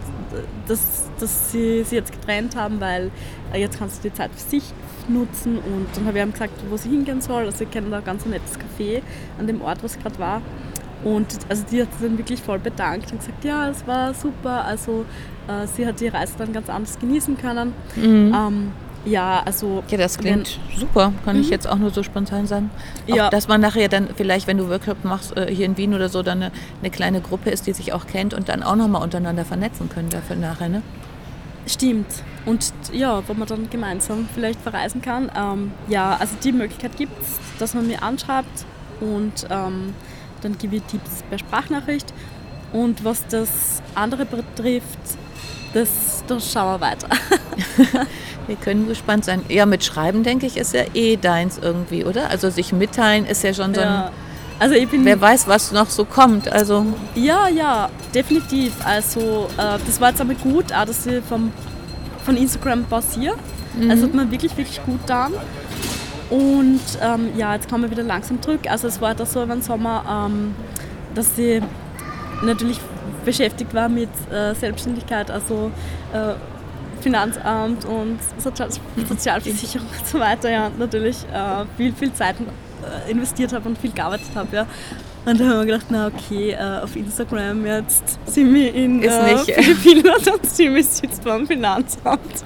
dass, 0.69 1.09
dass 1.19 1.51
sie 1.51 1.83
sie 1.83 1.97
jetzt 1.97 2.13
getrennt 2.13 2.55
haben, 2.55 2.81
weil 2.81 3.11
jetzt 3.55 3.79
kannst 3.79 4.05
du 4.05 4.09
die 4.09 4.15
Zeit 4.15 4.31
für 4.33 4.49
sich 4.49 4.65
nutzen. 5.09 5.59
Und 5.59 5.89
dann 5.95 6.07
habe 6.07 6.19
ich 6.19 6.25
ihm 6.25 6.33
gesagt, 6.33 6.53
wo 6.69 6.77
sie 6.77 6.89
hingehen 6.89 7.21
soll. 7.21 7.47
Also 7.47 7.65
ich 7.65 7.71
kenne 7.71 7.91
da 7.91 7.99
ein 7.99 8.05
ganz 8.05 8.25
nettes 8.27 8.53
Café 8.59 9.03
an 9.39 9.47
dem 9.47 9.61
Ort, 9.63 9.83
wo 9.83 9.89
sie 9.89 9.99
gerade 9.99 10.19
war. 10.19 10.43
Und 11.03 11.27
also 11.49 11.65
die 11.71 11.83
hat 11.83 11.93
sich 11.93 12.03
dann 12.03 12.19
wirklich 12.19 12.43
voll 12.43 12.59
bedankt 12.59 13.11
und 13.11 13.19
gesagt, 13.19 13.45
ja, 13.45 13.71
es 13.71 13.87
war 13.87 14.15
super. 14.15 14.65
Also 14.65 15.05
äh, 15.49 15.67
sie 15.67 15.87
hat 15.87 16.01
die 16.01 16.09
Reise 16.09 16.35
dann 16.39 16.53
ganz 16.53 16.69
anders 16.69 16.99
genießen 16.99 17.39
können. 17.39 17.73
Mhm. 17.97 18.35
Ähm, 18.35 18.73
ja, 19.05 19.43
also. 19.45 19.83
Ja, 19.89 19.99
das 19.99 20.19
klingt 20.19 20.59
wenn, 20.69 20.79
super, 20.79 21.13
kann 21.25 21.37
mhm. 21.37 21.43
ich 21.43 21.51
jetzt 21.51 21.67
auch 21.67 21.77
nur 21.77 21.91
so 21.91 22.03
spontan 22.03 22.47
sagen. 22.47 22.71
Auch, 23.11 23.17
ja. 23.17 23.31
Dass 23.31 23.49
man 23.49 23.61
nachher 23.61 23.89
dann 23.89 24.09
vielleicht, 24.15 24.47
wenn 24.47 24.59
du 24.59 24.69
Workshop 24.69 25.05
machst, 25.05 25.37
äh, 25.37 25.53
hier 25.55 25.67
in 25.67 25.77
Wien 25.77 25.95
oder 25.95 26.09
so, 26.09 26.23
dann 26.23 26.43
eine, 26.43 26.53
eine 26.81 26.91
kleine 26.91 27.21
Gruppe 27.21 27.51
ist, 27.51 27.67
die 27.67 27.73
sich 27.73 27.93
auch 27.93 28.07
kennt 28.07 28.35
und 28.35 28.49
dann 28.49 28.63
auch 28.63 28.77
nochmal 28.77 29.03
untereinander 29.03 29.45
vernetzen 29.45 29.89
können 29.89 30.11
dafür 30.11 30.37
nachher, 30.37 30.69
ne? 30.69 30.83
Stimmt. 31.67 32.25
Und 32.47 32.73
ja, 32.93 33.23
wo 33.29 33.35
man 33.35 33.47
dann 33.47 33.71
gemeinsam 33.71 34.29
vielleicht 34.35 34.61
verreisen 34.61 35.03
kann. 35.03 35.31
Ähm, 35.37 35.73
ja, 35.89 36.17
also 36.19 36.35
die 36.43 36.53
Möglichkeit 36.53 36.97
gibt 36.97 37.21
es, 37.23 37.39
dass 37.59 37.75
man 37.75 37.87
mir 37.87 38.03
anschreibt 38.03 38.65
und 39.01 39.47
ähm, 39.51 39.95
dann 40.41 40.59
gebe 40.59 40.77
ich 40.77 40.83
Tipps 40.85 41.23
per 41.29 41.39
Sprachnachricht. 41.39 42.13
Und 42.73 43.05
was 43.05 43.27
das 43.29 43.83
andere 43.95 44.25
betrifft, 44.25 44.99
das, 45.73 46.25
das 46.27 46.53
schauen 46.53 46.81
wir 46.81 46.87
weiter. 46.87 47.09
wir 48.47 48.57
können 48.57 48.89
gespannt 48.89 49.25
sein. 49.25 49.43
Ja, 49.49 49.67
mit 49.67 49.85
Schreiben, 49.85 50.23
denke 50.23 50.47
ich, 50.47 50.57
ist 50.57 50.75
ja 50.75 50.83
eh 50.95 51.17
deins 51.17 51.59
irgendwie, 51.59 52.05
oder? 52.05 52.31
Also 52.31 52.51
sich 52.51 52.73
mitteilen 52.73 53.27
ist 53.27 53.43
ja 53.43 53.55
schon 53.55 53.75
so 53.75 53.81
ein... 53.81 54.05
Also 54.59 54.75
ich 54.75 54.89
bin, 54.91 55.07
Wer 55.07 55.19
weiß, 55.19 55.49
was 55.49 55.73
noch 55.73 55.89
so 55.89 56.05
kommt. 56.05 56.53
Also 56.53 56.85
ja, 57.15 57.49
ja, 57.49 57.89
definitiv. 58.15 58.75
Also 58.85 59.49
äh, 59.57 59.79
das 59.87 60.01
war 60.03 60.11
jetzt 60.11 60.21
aber 60.21 60.35
gut, 60.35 60.71
auch 60.71 60.85
dass 60.85 61.07
ich 61.07 61.25
vom, 61.25 61.51
von 62.27 62.37
Instagram 62.37 62.85
basiere. 62.85 63.37
Mhm. 63.75 63.91
Also 63.91 64.05
hat 64.05 64.15
man 64.15 64.31
wirklich, 64.31 64.55
wirklich 64.59 64.85
gut 64.85 65.01
getan. 65.01 65.33
Und 66.29 66.81
ähm, 67.03 67.31
ja, 67.37 67.55
jetzt 67.55 67.71
kommen 67.71 67.85
wir 67.85 67.91
wieder 67.91 68.03
langsam 68.03 68.41
zurück. 68.43 68.61
Also 68.69 68.89
es 68.89 69.01
war 69.01 69.15
da 69.15 69.25
so 69.25 69.47
den 69.47 69.63
Sommer, 69.63 70.29
ähm, 70.29 70.55
dass 71.15 71.39
ich 71.39 71.63
natürlich 72.43 72.81
beschäftigt 73.25 73.75
war 73.75 73.89
mit 73.89 74.09
äh, 74.33 74.55
Selbstständigkeit, 74.55 75.31
also 75.31 75.71
äh, 76.13 76.35
Finanzamt 77.01 77.85
und 77.85 78.19
Sozial 78.39 78.69
Sozialversicherung 79.09 79.87
und 79.87 80.07
so 80.07 80.21
weiter, 80.21 80.51
ja, 80.51 80.71
natürlich 80.79 81.17
äh, 81.33 81.65
viel, 81.77 81.93
viel 81.93 82.13
Zeit 82.13 82.37
äh, 82.39 83.11
investiert 83.11 83.53
habe 83.53 83.69
und 83.69 83.79
viel 83.79 83.93
gearbeitet 83.93 84.31
habe, 84.35 84.57
ja. 84.57 84.67
Und 85.27 85.39
da 85.39 85.45
haben 85.45 85.59
wir 85.59 85.67
gedacht, 85.67 85.87
na 85.91 86.07
okay, 86.07 86.53
äh, 86.53 86.83
auf 86.83 86.97
Instagram 86.97 87.67
jetzt 87.67 88.19
sind 88.25 88.55
wir 88.55 88.75
in 88.75 89.03
äh, 89.03 89.37
Philippinen 89.37 90.07
und 90.33 90.47
Simi 90.47 90.83
sitzt 90.83 91.23
beim 91.23 91.47
Finanzamt. 91.47 92.43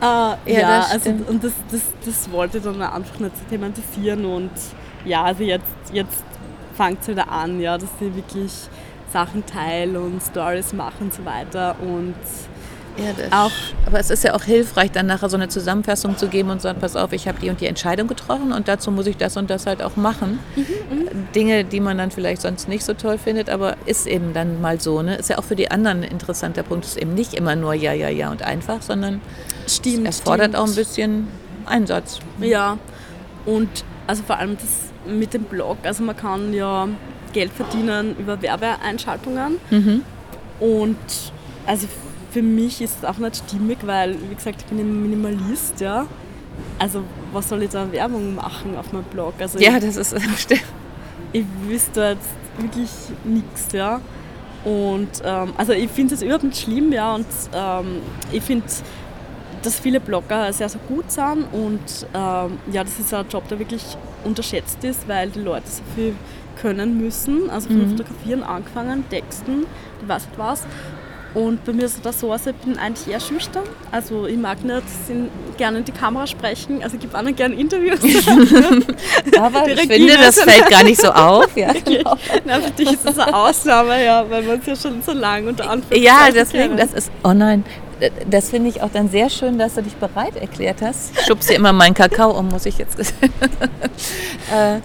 ja, 0.00 0.36
ja 0.46 0.86
also 0.90 1.10
und 1.10 1.42
das, 1.42 1.52
das, 1.70 1.80
das 2.04 2.30
wollte 2.30 2.58
ich 2.58 2.64
dann 2.64 2.80
einfach 2.80 3.18
nicht 3.18 3.32
thematisieren 3.50 4.24
und 4.24 4.52
ja, 5.04 5.24
also 5.24 5.42
jetzt, 5.42 5.64
jetzt 5.92 6.24
fängt 6.76 7.02
es 7.02 7.08
wieder 7.08 7.30
an, 7.30 7.60
ja, 7.60 7.78
dass 7.78 7.90
ich 8.00 8.14
wirklich 8.14 8.52
Sachen 9.12 9.46
teile 9.46 10.00
und 10.00 10.20
Stories 10.22 10.72
mache 10.72 10.96
und 11.00 11.14
so 11.14 11.24
weiter 11.24 11.76
und 11.80 12.14
ja, 12.96 13.46
auch, 13.46 13.50
aber 13.86 13.98
es 13.98 14.10
ist 14.10 14.22
ja 14.22 14.34
auch 14.34 14.44
hilfreich, 14.44 14.92
dann 14.92 15.06
nachher 15.06 15.28
so 15.28 15.36
eine 15.36 15.48
Zusammenfassung 15.48 16.16
zu 16.16 16.28
geben 16.28 16.50
und 16.50 16.62
sagen, 16.62 16.78
pass 16.80 16.94
auf, 16.94 17.12
ich 17.12 17.26
habe 17.26 17.40
die 17.40 17.50
und 17.50 17.60
die 17.60 17.66
Entscheidung 17.66 18.06
getroffen 18.06 18.52
und 18.52 18.68
dazu 18.68 18.92
muss 18.92 19.08
ich 19.08 19.16
das 19.16 19.36
und 19.36 19.50
das 19.50 19.66
halt 19.66 19.82
auch 19.82 19.96
machen. 19.96 20.38
Mhm, 20.54 20.62
mhm, 20.90 21.28
Dinge, 21.34 21.64
die 21.64 21.80
man 21.80 21.98
dann 21.98 22.12
vielleicht 22.12 22.42
sonst 22.42 22.68
nicht 22.68 22.84
so 22.84 22.94
toll 22.94 23.18
findet, 23.18 23.50
aber 23.50 23.76
ist 23.86 24.06
eben 24.06 24.32
dann 24.32 24.60
mal 24.60 24.80
so. 24.80 25.02
Ne? 25.02 25.16
Ist 25.16 25.28
ja 25.28 25.38
auch 25.38 25.44
für 25.44 25.56
die 25.56 25.72
anderen 25.72 26.04
ein 26.04 26.10
interessanter 26.10 26.62
Punkt. 26.62 26.84
Es 26.84 26.92
ist 26.92 27.02
eben 27.02 27.14
nicht 27.14 27.34
immer 27.34 27.56
nur 27.56 27.74
ja, 27.74 27.92
ja, 27.92 28.08
ja 28.08 28.30
und 28.30 28.42
einfach, 28.42 28.80
sondern 28.80 29.20
stimmt, 29.66 30.06
es 30.06 30.20
fordert 30.20 30.50
stimmt. 30.50 30.56
auch 30.56 30.68
ein 30.68 30.74
bisschen 30.76 31.28
Einsatz. 31.66 32.20
Ja, 32.40 32.78
und 33.44 33.68
also 34.06 34.22
vor 34.22 34.38
allem 34.38 34.56
das 34.56 34.93
mit 35.06 35.34
dem 35.34 35.44
Blog, 35.44 35.78
also 35.82 36.02
man 36.02 36.16
kann 36.16 36.52
ja 36.52 36.88
Geld 37.32 37.52
verdienen 37.52 38.16
über 38.18 38.40
Werbeeinschaltungen 38.40 39.56
mhm. 39.70 40.02
und 40.60 40.96
also 41.66 41.88
für 42.34 42.42
mich 42.42 42.80
ist 42.82 42.98
es 42.98 43.04
auch 43.04 43.18
nicht 43.18 43.36
stimmig, 43.36 43.78
weil, 43.82 44.16
wie 44.28 44.34
gesagt, 44.34 44.62
ich 44.62 44.66
bin 44.66 44.80
ein 44.80 45.02
Minimalist, 45.02 45.80
ja. 45.80 46.06
Also, 46.80 47.04
was 47.32 47.48
soll 47.48 47.62
ich 47.62 47.70
da 47.70 47.90
Werbung 47.92 48.34
machen 48.34 48.76
auf 48.76 48.92
meinem 48.92 49.04
Blog? 49.04 49.34
Also 49.38 49.60
ja, 49.60 49.78
das 49.78 49.96
ist 49.96 50.16
stimmt. 50.38 50.64
Ich 51.32 51.44
wüsste 51.66 52.16
jetzt 52.16 52.28
wirklich 52.58 52.90
nichts, 53.24 53.72
ja. 53.72 54.00
Und 54.64 55.10
ähm, 55.24 55.52
also 55.56 55.72
ich 55.72 55.90
finde 55.90 56.14
es 56.14 56.22
überhaupt 56.22 56.42
nicht 56.42 56.60
schlimm, 56.60 56.92
ja. 56.92 57.14
Und 57.14 57.26
ähm, 57.54 58.00
ich 58.32 58.42
finde, 58.42 58.66
dass 59.64 59.78
viele 59.78 60.00
Blogger 60.00 60.52
sehr, 60.52 60.68
sehr 60.68 60.80
gut 60.88 61.10
sind. 61.10 61.46
Und 61.52 61.80
ähm, 62.14 62.58
ja, 62.72 62.84
das 62.84 62.98
ist 62.98 63.12
ein 63.12 63.26
Job, 63.28 63.48
der 63.48 63.58
wirklich 63.58 63.82
unterschätzt 64.24 64.82
ist, 64.84 65.08
weil 65.08 65.30
die 65.30 65.40
Leute 65.40 65.66
so 65.68 65.82
viel 65.94 66.14
können 66.60 66.98
müssen. 67.00 67.50
Also 67.50 67.68
von 67.68 67.78
mhm. 67.78 67.90
Fotografieren 67.96 68.42
angefangen, 68.42 69.08
Texten, 69.08 69.66
ich 70.00 70.08
weiß 70.08 70.26
nicht 70.26 70.38
was. 70.38 70.66
Und 71.34 71.64
bei 71.64 71.72
mir 71.72 71.86
ist 71.86 71.98
das 72.04 72.20
so, 72.20 72.30
also 72.30 72.50
ich 72.50 72.56
bin 72.56 72.78
eigentlich 72.78 73.08
eher 73.08 73.18
schüchtern. 73.18 73.64
Also 73.90 74.26
ich 74.26 74.36
mag 74.36 74.62
nicht 74.62 74.84
gerne 75.56 75.78
in 75.78 75.84
die 75.84 75.92
Kamera 75.92 76.28
sprechen, 76.28 76.80
also 76.80 76.94
ich 76.94 77.02
gebe 77.02 77.18
anderen 77.18 77.34
gerne 77.34 77.56
Interviews. 77.56 77.98
Aber 79.40 79.68
ich 79.68 79.80
finde, 79.80 80.16
das 80.16 80.40
fällt 80.40 80.70
gar 80.70 80.84
nicht 80.84 81.00
so 81.00 81.08
auf. 81.12 81.56
Ja, 81.56 81.72
genau. 81.72 82.16
Na, 82.44 82.60
für 82.60 82.70
dich 82.70 82.92
ist 82.92 83.04
das 83.04 83.18
eine 83.18 83.34
Ausnahme, 83.34 84.04
ja, 84.04 84.24
weil 84.30 84.44
man 84.44 84.60
es 84.60 84.66
ja 84.66 84.76
schon 84.76 85.02
so 85.02 85.12
lange 85.12 85.48
unter 85.48 85.68
Anführungszeichen 85.68 86.04
Ja, 86.04 86.30
deswegen, 86.32 86.76
das 86.76 86.92
ist, 86.92 87.10
oh 87.24 87.32
nein, 87.32 87.64
das 88.28 88.50
finde 88.50 88.68
ich 88.70 88.82
auch 88.82 88.90
dann 88.90 89.08
sehr 89.08 89.30
schön, 89.30 89.58
dass 89.58 89.74
du 89.74 89.82
dich 89.82 89.94
bereit 89.96 90.36
erklärt 90.36 90.82
hast. 90.82 91.12
Ich 91.18 91.26
schubse 91.26 91.54
immer 91.54 91.72
meinen 91.72 91.94
Kakao 91.94 92.30
um, 92.38 92.48
muss 92.48 92.66
ich 92.66 92.78
jetzt 92.78 92.98
äh, 94.54 94.80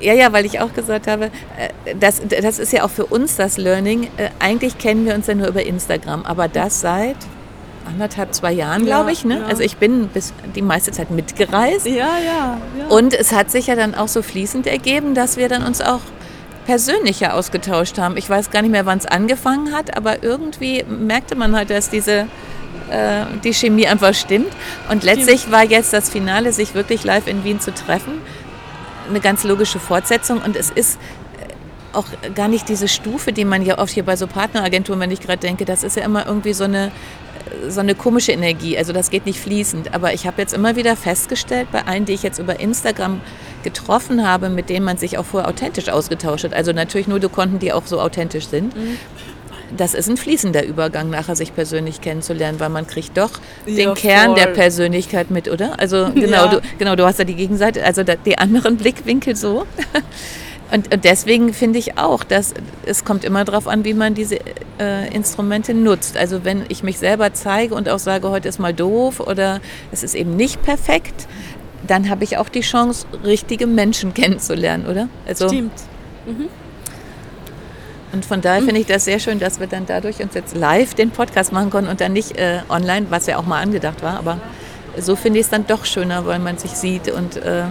ja, 0.00 0.12
ja, 0.12 0.32
weil 0.32 0.44
ich 0.44 0.60
auch 0.60 0.72
gesagt 0.74 1.06
habe, 1.06 1.26
äh, 1.26 1.94
das, 1.98 2.20
das 2.28 2.58
ist 2.58 2.72
ja 2.72 2.84
auch 2.84 2.90
für 2.90 3.06
uns 3.06 3.36
das 3.36 3.56
Learning. 3.56 4.04
Äh, 4.16 4.30
eigentlich 4.38 4.78
kennen 4.78 5.06
wir 5.06 5.14
uns 5.14 5.26
ja 5.26 5.34
nur 5.34 5.48
über 5.48 5.64
Instagram, 5.64 6.24
aber 6.24 6.48
das 6.48 6.80
seit 6.80 7.16
anderthalb, 7.86 8.34
zwei 8.34 8.52
Jahren, 8.52 8.84
glaube 8.84 9.12
ich. 9.12 9.24
Ne? 9.24 9.40
Ja. 9.40 9.46
Also 9.46 9.62
ich 9.62 9.76
bin 9.76 10.08
bis 10.08 10.32
die 10.54 10.62
meiste 10.62 10.90
Zeit 10.92 11.10
mitgereist. 11.10 11.86
Ja, 11.86 11.94
ja, 11.94 12.58
ja. 12.78 12.86
Und 12.88 13.14
es 13.14 13.32
hat 13.32 13.50
sich 13.50 13.66
ja 13.66 13.76
dann 13.76 13.94
auch 13.94 14.08
so 14.08 14.22
fließend 14.22 14.66
ergeben, 14.66 15.14
dass 15.14 15.36
wir 15.36 15.48
dann 15.48 15.64
uns 15.64 15.80
auch 15.80 16.00
persönlicher 16.66 17.34
ausgetauscht 17.34 17.98
haben. 17.98 18.16
Ich 18.16 18.28
weiß 18.28 18.50
gar 18.50 18.62
nicht 18.62 18.70
mehr, 18.70 18.86
wann 18.86 18.98
es 18.98 19.06
angefangen 19.06 19.72
hat, 19.72 19.96
aber 19.96 20.22
irgendwie 20.22 20.84
merkte 20.84 21.36
man 21.36 21.54
halt, 21.56 21.70
dass 21.70 21.90
diese 21.90 22.26
äh, 22.90 23.24
die 23.42 23.54
Chemie 23.54 23.86
einfach 23.86 24.14
stimmt. 24.14 24.52
Und 24.90 25.04
letztlich 25.04 25.50
war 25.50 25.64
jetzt 25.64 25.92
das 25.92 26.10
Finale, 26.10 26.52
sich 26.52 26.74
wirklich 26.74 27.04
live 27.04 27.26
in 27.26 27.44
Wien 27.44 27.60
zu 27.60 27.72
treffen 27.72 28.20
eine 29.08 29.20
ganz 29.20 29.44
logische 29.44 29.78
Fortsetzung 29.78 30.40
und 30.40 30.56
es 30.56 30.70
ist 30.70 30.98
äh, 31.38 31.96
auch 31.96 32.06
gar 32.34 32.48
nicht 32.48 32.68
diese 32.68 32.88
Stufe, 32.88 33.32
die 33.32 33.44
man 33.44 33.64
ja 33.64 33.78
oft 33.78 33.92
hier 33.92 34.04
bei 34.04 34.16
so 34.16 34.26
Partneragenturen, 34.26 35.00
wenn 35.00 35.10
ich 35.10 35.20
gerade 35.20 35.38
denke, 35.38 35.64
das 35.64 35.82
ist 35.82 35.96
ja 35.96 36.04
immer 36.04 36.26
irgendwie 36.26 36.52
so 36.52 36.64
eine, 36.64 36.86
äh, 36.86 37.70
so 37.70 37.80
eine 37.80 37.94
komische 37.94 38.32
Energie. 38.32 38.76
Also 38.76 38.92
das 38.92 39.10
geht 39.10 39.26
nicht 39.26 39.40
fließend. 39.40 39.94
Aber 39.94 40.12
ich 40.12 40.26
habe 40.26 40.40
jetzt 40.40 40.54
immer 40.54 40.76
wieder 40.76 40.96
festgestellt, 40.96 41.68
bei 41.72 41.86
allen, 41.86 42.04
die 42.04 42.12
ich 42.12 42.22
jetzt 42.22 42.38
über 42.38 42.60
Instagram 42.60 43.20
getroffen 43.64 44.26
habe, 44.26 44.48
mit 44.48 44.68
denen 44.68 44.84
man 44.84 44.96
sich 44.96 45.18
auch 45.18 45.24
vorher 45.24 45.48
authentisch 45.48 45.88
ausgetauscht 45.88 46.44
hat. 46.44 46.54
Also 46.54 46.72
natürlich 46.72 47.08
nur 47.08 47.18
die 47.18 47.28
Konten, 47.28 47.58
die 47.58 47.72
auch 47.72 47.86
so 47.86 48.00
authentisch 48.00 48.46
sind. 48.46 48.76
Mhm 48.76 48.98
das 49.76 49.94
ist 49.94 50.08
ein 50.08 50.16
fließender 50.16 50.64
Übergang, 50.64 51.10
nachher 51.10 51.36
sich 51.36 51.54
persönlich 51.54 52.00
kennenzulernen, 52.00 52.60
weil 52.60 52.68
man 52.68 52.86
kriegt 52.86 53.16
doch 53.16 53.30
den 53.66 53.76
ja, 53.76 53.94
Kern 53.94 54.34
der 54.34 54.46
Persönlichkeit 54.46 55.30
mit, 55.30 55.48
oder? 55.48 55.78
Also 55.78 56.10
genau, 56.14 56.44
ja. 56.44 56.46
du, 56.48 56.60
genau, 56.78 56.96
du 56.96 57.04
hast 57.04 57.18
ja 57.18 57.24
die 57.24 57.34
Gegenseite, 57.34 57.84
also 57.84 58.02
die 58.02 58.38
anderen 58.38 58.76
Blickwinkel 58.78 59.36
so. 59.36 59.66
Und, 60.72 60.92
und 60.92 61.04
deswegen 61.04 61.52
finde 61.52 61.78
ich 61.78 61.98
auch, 61.98 62.24
dass 62.24 62.54
es 62.86 63.04
kommt 63.04 63.24
immer 63.24 63.44
darauf 63.44 63.68
an, 63.68 63.84
wie 63.84 63.94
man 63.94 64.14
diese 64.14 64.38
äh, 64.80 65.14
Instrumente 65.14 65.74
nutzt. 65.74 66.16
Also 66.16 66.44
wenn 66.44 66.64
ich 66.68 66.82
mich 66.82 66.98
selber 66.98 67.32
zeige 67.34 67.74
und 67.74 67.88
auch 67.88 67.98
sage, 67.98 68.30
heute 68.30 68.48
ist 68.48 68.58
mal 68.58 68.72
doof 68.72 69.20
oder 69.20 69.60
es 69.92 70.02
ist 70.02 70.14
eben 70.14 70.36
nicht 70.36 70.62
perfekt, 70.62 71.26
dann 71.86 72.08
habe 72.08 72.24
ich 72.24 72.38
auch 72.38 72.48
die 72.48 72.60
Chance, 72.60 73.06
richtige 73.24 73.66
Menschen 73.66 74.14
kennenzulernen, 74.14 74.86
oder? 74.86 75.08
Also, 75.26 75.48
Stimmt. 75.48 75.72
Mhm. 76.26 76.48
Und 78.12 78.24
von 78.24 78.40
daher 78.40 78.62
finde 78.62 78.80
ich 78.80 78.86
das 78.86 79.04
sehr 79.04 79.18
schön, 79.18 79.40
dass 79.40 79.58
wir 79.58 79.66
dann 79.66 79.86
dadurch 79.86 80.22
uns 80.22 80.34
jetzt 80.34 80.56
live 80.56 80.94
den 80.94 81.10
Podcast 81.10 81.52
machen 81.52 81.70
konnten 81.70 81.90
und 81.90 82.00
dann 82.00 82.12
nicht 82.12 82.38
äh, 82.38 82.60
online, 82.68 83.06
was 83.10 83.26
ja 83.26 83.38
auch 83.38 83.44
mal 83.44 83.60
angedacht 83.60 84.04
war. 84.04 84.18
Aber 84.18 84.38
so 84.96 85.16
finde 85.16 85.40
ich 85.40 85.46
es 85.46 85.50
dann 85.50 85.66
doch 85.66 85.84
schöner, 85.84 86.24
weil 86.24 86.38
man 86.38 86.56
sich 86.56 86.70
sieht 86.70 87.10
und 87.10 87.36
äh, 87.36 87.64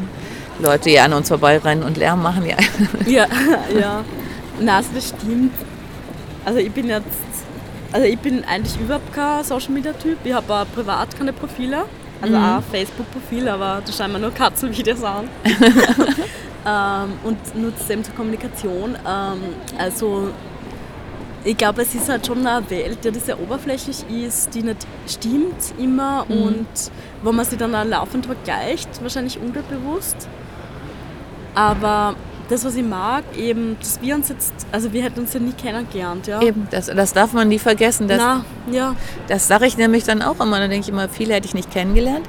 Leute 0.60 0.90
ja 0.90 1.06
an 1.06 1.14
uns 1.14 1.30
vorbeirennen 1.30 1.84
und 1.86 1.96
Lärm 1.96 2.22
machen. 2.22 2.46
Ja, 2.46 2.58
ja. 3.06 3.28
ja. 3.80 4.04
Na, 4.60 4.82
das 4.94 5.10
stimmt. 5.10 5.54
Also 6.44 6.60
ich 6.60 6.72
bin 6.72 6.90
jetzt, 6.90 7.08
also 7.94 8.06
ich 8.06 8.20
bin 8.20 8.44
eigentlich 8.44 8.78
überhaupt 8.82 9.14
kein 9.14 9.46
Social 9.46 9.72
Media 9.72 9.94
Typ. 9.94 10.18
Ich 10.26 10.34
habe 10.34 10.66
privat 10.76 11.18
keine 11.18 11.32
Profile. 11.32 11.86
Also 12.22 12.38
mhm. 12.38 12.44
auch 12.44 12.64
Facebook-Profil, 12.72 13.50
aber 13.50 13.82
da 13.86 13.92
schauen 13.92 14.14
wir 14.14 14.20
nur 14.20 14.32
Katzenvideos 14.32 15.04
an. 15.04 15.28
ähm, 16.66 17.14
und 17.24 17.56
nutze 17.56 17.84
es 17.84 17.90
eben 17.90 18.04
zur 18.04 18.16
Kommunikation. 18.16 18.96
Ähm, 19.06 19.42
also 19.78 20.30
ich 21.44 21.58
glaube, 21.58 21.82
es 21.82 21.94
ist 21.94 22.08
halt 22.08 22.26
schon 22.26 22.46
eine 22.46 22.70
Welt, 22.70 23.00
die 23.04 23.20
sehr 23.20 23.40
oberflächlich 23.40 24.06
ist, 24.10 24.56
die 24.56 24.64
nicht 24.64 24.88
stimmt 25.08 25.74
immer 25.78 26.26
mhm. 26.30 26.42
und 26.42 26.68
wo 27.22 27.32
man 27.32 27.46
sich 27.46 27.58
dann 27.58 27.76
auch 27.76 27.84
laufend 27.84 28.26
vergleicht, 28.26 29.02
wahrscheinlich 29.02 29.38
unterbewusst. 29.40 30.30
Aber 31.56 32.16
das, 32.50 32.66
was 32.66 32.76
ich 32.76 32.84
mag, 32.84 33.24
eben, 33.38 33.78
dass 33.80 34.02
wir 34.02 34.16
uns 34.16 34.30
jetzt, 34.30 34.54
also 34.72 34.92
wir 34.94 35.04
hätten 35.04 35.22
uns 35.22 35.34
ja 35.34 35.40
nie 35.40 35.54
kennengelernt, 35.54 36.28
ja. 36.28 36.42
Eben, 36.42 36.68
das, 36.72 36.88
das 36.88 37.14
darf 37.14 37.34
man 37.34 37.48
nie 37.48 37.60
vergessen. 37.60 38.08
Das, 38.08 38.18
Na, 38.18 38.46
ja. 38.72 38.96
Das 39.28 39.48
sage 39.48 39.66
ich 39.66 39.78
nämlich 39.78 40.04
dann 40.04 40.22
auch 40.22 40.40
immer. 40.40 40.60
Da 40.60 40.68
denke 40.68 40.86
ich 40.86 40.90
immer, 40.90 41.10
viele 41.10 41.34
hätte 41.34 41.48
ich 41.48 41.54
nicht 41.54 41.72
kennengelernt. 41.72 42.28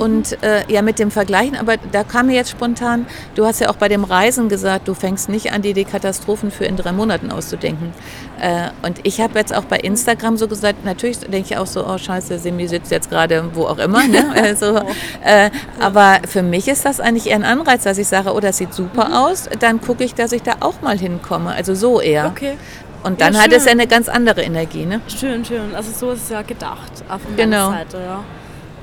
Und 0.00 0.42
äh, 0.42 0.62
ja, 0.68 0.80
mit 0.80 0.98
dem 0.98 1.10
Vergleichen, 1.10 1.56
aber 1.56 1.76
da 1.76 2.04
kam 2.04 2.28
mir 2.28 2.34
jetzt 2.34 2.48
spontan, 2.48 3.04
du 3.34 3.44
hast 3.44 3.60
ja 3.60 3.68
auch 3.68 3.76
bei 3.76 3.86
dem 3.88 4.02
Reisen 4.02 4.48
gesagt, 4.48 4.88
du 4.88 4.94
fängst 4.94 5.28
nicht 5.28 5.52
an, 5.52 5.60
dir 5.60 5.74
die 5.74 5.84
Katastrophen 5.84 6.50
für 6.50 6.64
in 6.64 6.78
drei 6.78 6.92
Monaten 6.92 7.30
auszudenken. 7.30 7.92
Äh, 8.40 8.70
und 8.80 9.00
ich 9.02 9.20
habe 9.20 9.38
jetzt 9.38 9.54
auch 9.54 9.64
bei 9.64 9.76
Instagram 9.76 10.38
so 10.38 10.48
gesagt, 10.48 10.86
natürlich 10.86 11.18
denke 11.18 11.50
ich 11.50 11.58
auch 11.58 11.66
so, 11.66 11.86
oh 11.86 11.98
scheiße, 11.98 12.38
Simi 12.38 12.66
sitzt 12.66 12.90
jetzt 12.90 13.10
gerade 13.10 13.50
wo 13.52 13.64
auch 13.64 13.76
immer. 13.76 14.06
Ne? 14.08 14.24
Also, 14.40 14.80
äh, 15.22 15.50
aber 15.78 16.20
für 16.26 16.42
mich 16.42 16.66
ist 16.66 16.86
das 16.86 16.98
eigentlich 16.98 17.28
eher 17.28 17.36
ein 17.36 17.44
Anreiz, 17.44 17.82
dass 17.82 17.98
ich 17.98 18.08
sage, 18.08 18.32
oh, 18.32 18.40
das 18.40 18.56
sieht 18.56 18.72
super 18.72 19.08
mhm. 19.08 19.14
aus, 19.14 19.50
dann 19.58 19.82
gucke 19.82 20.02
ich, 20.02 20.14
dass 20.14 20.32
ich 20.32 20.42
da 20.42 20.54
auch 20.60 20.80
mal 20.80 20.96
hinkomme. 20.96 21.50
Also 21.50 21.74
so 21.74 22.00
eher. 22.00 22.28
Okay. 22.28 22.56
Und 23.02 23.20
dann 23.20 23.34
ja, 23.34 23.40
hat 23.40 23.52
es 23.52 23.66
ja 23.66 23.72
eine 23.72 23.86
ganz 23.86 24.08
andere 24.08 24.40
Energie, 24.42 24.86
ne? 24.86 25.02
Schön, 25.08 25.44
schön. 25.44 25.74
Also 25.74 25.90
so 25.92 26.12
ist 26.12 26.22
es 26.22 26.30
ja 26.30 26.40
gedacht, 26.40 27.04
auf 27.08 27.20
genau. 27.36 27.70
Seite, 27.70 27.98
ja. 27.98 28.24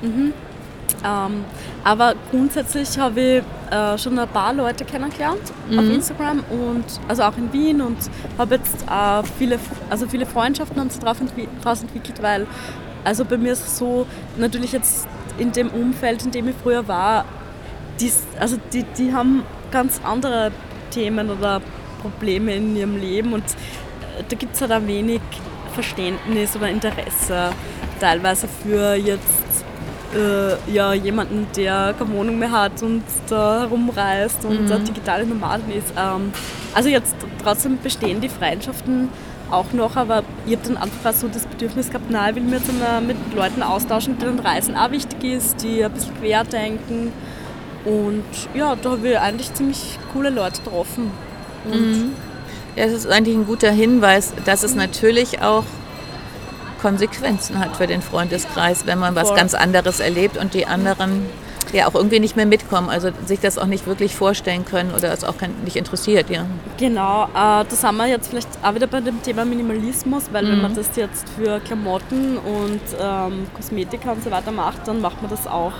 Mhm. 0.02 0.32
Ähm, 1.04 1.44
aber 1.84 2.14
grundsätzlich 2.30 2.98
habe 2.98 3.20
ich 3.20 3.42
äh, 3.72 3.98
schon 3.98 4.18
ein 4.18 4.28
paar 4.28 4.52
Leute 4.52 4.84
kennengelernt 4.84 5.40
mhm. 5.70 5.78
auf 5.78 5.84
Instagram 5.84 6.44
und 6.50 6.84
also 7.06 7.22
auch 7.22 7.36
in 7.36 7.52
Wien 7.52 7.80
und 7.80 7.98
habe 8.36 8.56
jetzt 8.56 8.82
äh, 8.82 9.22
viele, 9.38 9.58
also 9.90 10.08
viele 10.08 10.26
Freundschaften 10.26 10.80
haben 10.80 10.90
sich 10.90 11.00
daraus 11.00 11.82
entwickelt, 11.82 12.22
weil 12.22 12.46
also 13.04 13.24
bei 13.24 13.38
mir 13.38 13.52
ist 13.52 13.66
es 13.66 13.78
so, 13.78 14.06
natürlich 14.36 14.72
jetzt 14.72 15.06
in 15.38 15.52
dem 15.52 15.68
Umfeld, 15.70 16.24
in 16.24 16.30
dem 16.30 16.48
ich 16.48 16.56
früher 16.62 16.88
war, 16.88 17.24
die, 18.00 18.12
also 18.40 18.56
die, 18.72 18.82
die 18.82 19.12
haben 19.12 19.44
ganz 19.70 20.00
andere 20.04 20.50
Themen 20.90 21.30
oder 21.30 21.60
Probleme 22.02 22.54
in 22.54 22.76
ihrem 22.76 22.96
Leben 22.98 23.32
und 23.32 23.44
äh, 23.44 24.24
da 24.28 24.36
gibt 24.36 24.54
es 24.54 24.60
halt 24.60 24.72
ein 24.72 24.86
wenig 24.86 25.20
Verständnis 25.74 26.56
oder 26.56 26.68
Interesse 26.68 27.50
teilweise 28.00 28.48
für 28.48 28.94
jetzt 28.94 29.64
äh, 30.14 30.72
ja, 30.72 30.92
jemanden, 30.94 31.46
der 31.56 31.94
keine 31.98 32.12
Wohnung 32.12 32.38
mehr 32.38 32.50
hat 32.50 32.82
und 32.82 33.02
da 33.28 33.60
herumreist 33.60 34.44
und 34.44 34.68
mhm. 34.68 34.84
digitale 34.84 35.26
Nomaden 35.26 35.70
ist. 35.72 35.92
Ähm, 35.96 36.32
also 36.74 36.88
jetzt 36.88 37.14
trotzdem 37.42 37.78
bestehen 37.82 38.20
die 38.20 38.28
Freundschaften 38.28 39.08
auch 39.50 39.72
noch, 39.72 39.96
aber 39.96 40.22
ich 40.46 40.56
habe 40.56 40.68
dann 40.68 40.76
einfach 40.76 41.12
so 41.12 41.28
das 41.28 41.46
Bedürfnis 41.46 41.88
gehabt, 41.88 42.10
nein, 42.10 42.30
ich 42.30 42.36
will 42.36 42.42
mich 42.42 42.60
jetzt 42.60 42.70
mit 43.06 43.16
Leuten 43.34 43.62
austauschen, 43.62 44.18
denen 44.18 44.38
Reisen 44.38 44.76
auch 44.76 44.90
wichtig 44.90 45.24
ist, 45.24 45.62
die 45.62 45.84
ein 45.84 45.92
bisschen 45.92 46.14
querdenken. 46.18 47.12
Und 47.84 48.24
ja, 48.54 48.76
da 48.76 48.90
habe 48.90 49.08
ich 49.08 49.18
eigentlich 49.18 49.52
ziemlich 49.54 49.98
coole 50.12 50.30
Leute 50.30 50.60
getroffen. 50.62 51.10
Mhm. 51.64 52.12
Ja, 52.76 52.84
das 52.84 52.94
ist 52.94 53.06
eigentlich 53.06 53.36
ein 53.36 53.46
guter 53.46 53.70
Hinweis, 53.70 54.34
dass 54.44 54.62
es 54.62 54.74
natürlich 54.74 55.40
auch 55.40 55.64
Konsequenzen 56.80 57.58
hat 57.58 57.76
für 57.76 57.86
den 57.86 58.02
Freundeskreis, 58.02 58.86
wenn 58.86 58.98
man 58.98 59.14
was 59.14 59.34
ganz 59.34 59.54
anderes 59.54 60.00
erlebt 60.00 60.36
und 60.36 60.54
die 60.54 60.66
anderen 60.66 61.26
ja 61.72 61.86
auch 61.86 61.94
irgendwie 61.94 62.20
nicht 62.20 62.36
mehr 62.36 62.46
mitkommen, 62.46 62.88
also 62.88 63.10
sich 63.26 63.40
das 63.40 63.58
auch 63.58 63.66
nicht 63.66 63.86
wirklich 63.86 64.14
vorstellen 64.14 64.64
können 64.64 64.92
oder 64.94 65.12
es 65.12 65.24
auch 65.24 65.34
nicht 65.64 65.76
interessiert, 65.76 66.30
ja. 66.30 66.46
Genau, 66.78 67.24
äh, 67.24 67.64
das 67.68 67.84
haben 67.84 67.98
wir 67.98 68.06
jetzt 68.06 68.28
vielleicht 68.28 68.48
auch 68.62 68.74
wieder 68.74 68.86
bei 68.86 69.00
dem 69.00 69.22
Thema 69.22 69.44
Minimalismus, 69.44 70.24
weil 70.32 70.44
mhm. 70.44 70.52
wenn 70.52 70.62
man 70.62 70.74
das 70.74 70.96
jetzt 70.96 71.28
für 71.30 71.60
Klamotten 71.60 72.38
und 72.38 72.80
ähm, 73.00 73.46
Kosmetika 73.54 74.12
und 74.12 74.24
so 74.24 74.30
weiter 74.30 74.50
macht, 74.50 74.86
dann 74.86 75.00
macht 75.00 75.20
man 75.20 75.30
das 75.30 75.46
auch 75.46 75.72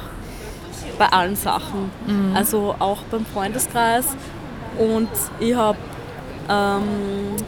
bei 0.98 1.06
allen 1.06 1.36
Sachen. 1.36 1.90
Mhm. 2.06 2.36
Also 2.36 2.74
auch 2.78 3.02
beim 3.10 3.24
Freundeskreis. 3.24 4.06
Und 4.78 5.08
ich 5.40 5.54
habe, 5.54 5.78
ähm, 6.48 6.82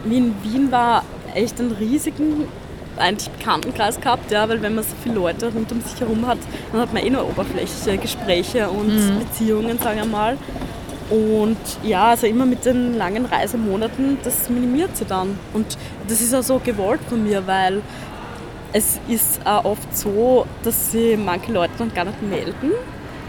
wie 0.04 0.16
in 0.16 0.34
Wien 0.42 0.72
war, 0.72 1.04
echt 1.34 1.60
einen 1.60 1.72
riesigen 1.72 2.48
eigentlich 3.00 3.30
Bekanntenkreis 3.30 4.00
gehabt, 4.00 4.30
ja, 4.30 4.48
weil 4.48 4.62
wenn 4.62 4.74
man 4.74 4.84
so 4.84 4.94
viele 5.02 5.16
Leute 5.16 5.52
rund 5.52 5.70
um 5.72 5.80
sich 5.80 6.00
herum 6.00 6.26
hat, 6.26 6.38
dann 6.72 6.80
hat 6.80 6.92
man 6.92 7.04
eh 7.04 7.10
nur 7.10 7.28
oberflächliche 7.28 7.98
Gespräche 7.98 8.68
und 8.68 8.88
mhm. 8.88 9.18
Beziehungen, 9.20 9.78
sagen 9.78 9.98
wir 9.98 10.06
mal. 10.06 10.36
Und 11.10 11.58
ja, 11.82 12.10
also 12.10 12.26
immer 12.28 12.46
mit 12.46 12.64
den 12.64 12.96
langen 12.96 13.26
Reisemonaten, 13.26 14.18
das 14.22 14.48
minimiert 14.48 14.96
sie 14.96 15.04
dann. 15.04 15.38
Und 15.52 15.76
das 16.06 16.20
ist 16.20 16.32
auch 16.34 16.42
so 16.42 16.60
gewollt 16.64 17.00
von 17.08 17.24
mir, 17.24 17.46
weil 17.46 17.82
es 18.72 19.00
ist 19.08 19.44
auch 19.44 19.64
oft 19.64 19.96
so, 19.96 20.46
dass 20.62 20.92
sich 20.92 21.18
manche 21.18 21.52
Leute 21.52 21.72
dann 21.78 21.92
gar 21.92 22.04
nicht 22.04 22.22
melden, 22.22 22.70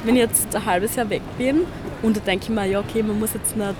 wenn 0.03 0.15
ich 0.15 0.21
jetzt 0.21 0.55
ein 0.55 0.65
halbes 0.65 0.95
Jahr 0.95 1.09
weg 1.09 1.23
bin. 1.39 1.61
Und 2.03 2.17
da 2.17 2.21
denke 2.21 2.45
ich 2.45 2.49
mir, 2.49 2.65
ja 2.65 2.79
okay, 2.79 3.01
man 3.01 3.19
muss 3.19 3.33
jetzt 3.33 3.57
nicht 3.57 3.75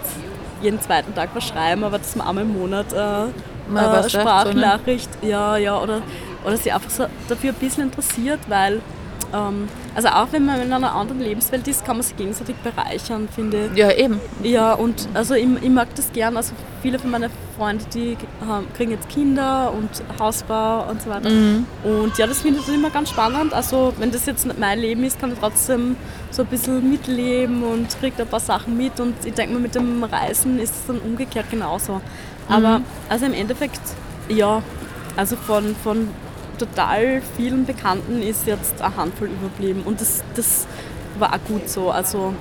jeden 0.64 0.82
zweiten 0.82 1.14
Tag 1.14 1.30
was 1.34 1.48
schreiben, 1.48 1.84
aber 1.84 2.00
dass 2.00 2.16
man 2.16 2.28
einmal 2.28 2.44
im 2.44 2.58
Monat 2.58 2.94
äh, 2.94 3.28
äh, 3.76 4.10
Sprachnachricht, 4.10 5.10
so, 5.20 5.26
ne? 5.26 5.32
ja, 5.32 5.58
ja, 5.58 5.80
oder, 5.80 6.02
oder 6.46 6.58
sie 6.58 6.72
einfach 6.72 6.90
so 6.90 7.06
dafür 7.28 7.52
ein 7.52 7.56
bisschen 7.56 7.84
interessiert, 7.86 8.40
weil 8.48 8.82
ähm, 9.34 9.68
also 9.96 10.08
auch 10.10 10.28
wenn 10.32 10.46
man 10.46 10.62
in 10.62 10.72
einer 10.72 10.96
anderen 10.96 11.20
Lebenswelt 11.20 11.68
ist, 11.68 11.86
kann 11.86 11.98
man 11.98 12.04
sich 12.04 12.16
gegenseitig 12.16 12.56
bereichern, 12.58 13.28
finde 13.34 13.70
ich. 13.72 13.78
Ja, 13.78 13.92
eben. 13.92 14.20
Ja, 14.42 14.74
und 14.74 15.08
also 15.14 15.34
ich, 15.34 15.48
ich 15.62 15.70
mag 15.70 15.94
das 15.96 16.12
gern. 16.14 16.38
Also 16.38 16.54
viele 16.82 17.00
von 17.00 17.12
meinen 17.12 17.30
Freunden, 17.58 17.86
die 17.94 18.18
haben, 18.46 18.68
kriegen 18.76 18.92
jetzt 18.92 19.10
Kinder 19.10 19.74
und 19.74 19.90
Hausbau 20.20 20.90
und 20.90 21.02
so 21.02 21.10
weiter. 21.10 21.30
Mhm. 21.30 21.66
Und 21.84 22.18
ja, 22.18 22.28
das 22.28 22.42
finde 22.42 22.60
ich 22.60 22.74
immer 22.74 22.90
ganz 22.90 23.10
spannend. 23.10 23.54
Also 23.54 23.94
wenn 23.98 24.12
das 24.12 24.26
jetzt 24.26 24.46
nicht 24.46 24.60
mein 24.60 24.80
Leben 24.80 25.04
ist, 25.04 25.20
kann 25.20 25.34
ich 25.34 25.40
trotzdem 25.40 25.98
so 26.32 26.44
ein 26.44 26.48
bisschen 26.48 26.90
mitleben 26.90 27.64
und 27.64 27.90
kriege 28.00 28.22
ein 28.22 28.28
paar 28.28 28.40
Sachen 28.40 28.78
mit. 28.78 29.00
Und 29.00 29.14
ich 29.26 29.34
denke 29.34 29.54
mal, 29.54 29.62
mit 29.62 29.76
dem 29.76 30.04
Reisen 30.04 30.60
ist 30.60 30.74
es 30.74 30.86
dann 30.88 31.00
umgekehrt 31.00 31.50
genauso. 31.52 32.02
Aber 32.52 32.80
mhm. 32.80 32.86
also 33.10 33.26
im 33.26 33.34
Endeffekt, 33.34 33.82
ja, 34.30 34.62
also 35.16 35.36
von, 35.36 35.76
von 35.84 36.10
total 36.58 37.22
vielen 37.36 37.66
Bekannten 37.66 38.22
ist 38.22 38.46
jetzt 38.46 38.82
eine 38.82 38.96
Handvoll 38.96 39.30
überblieben. 39.30 39.82
Und 39.84 40.02
das, 40.02 40.24
das 40.36 40.68
war 41.18 41.34
auch 41.34 41.40
gut 41.48 41.68
so. 41.70 41.90
Also 41.90 42.34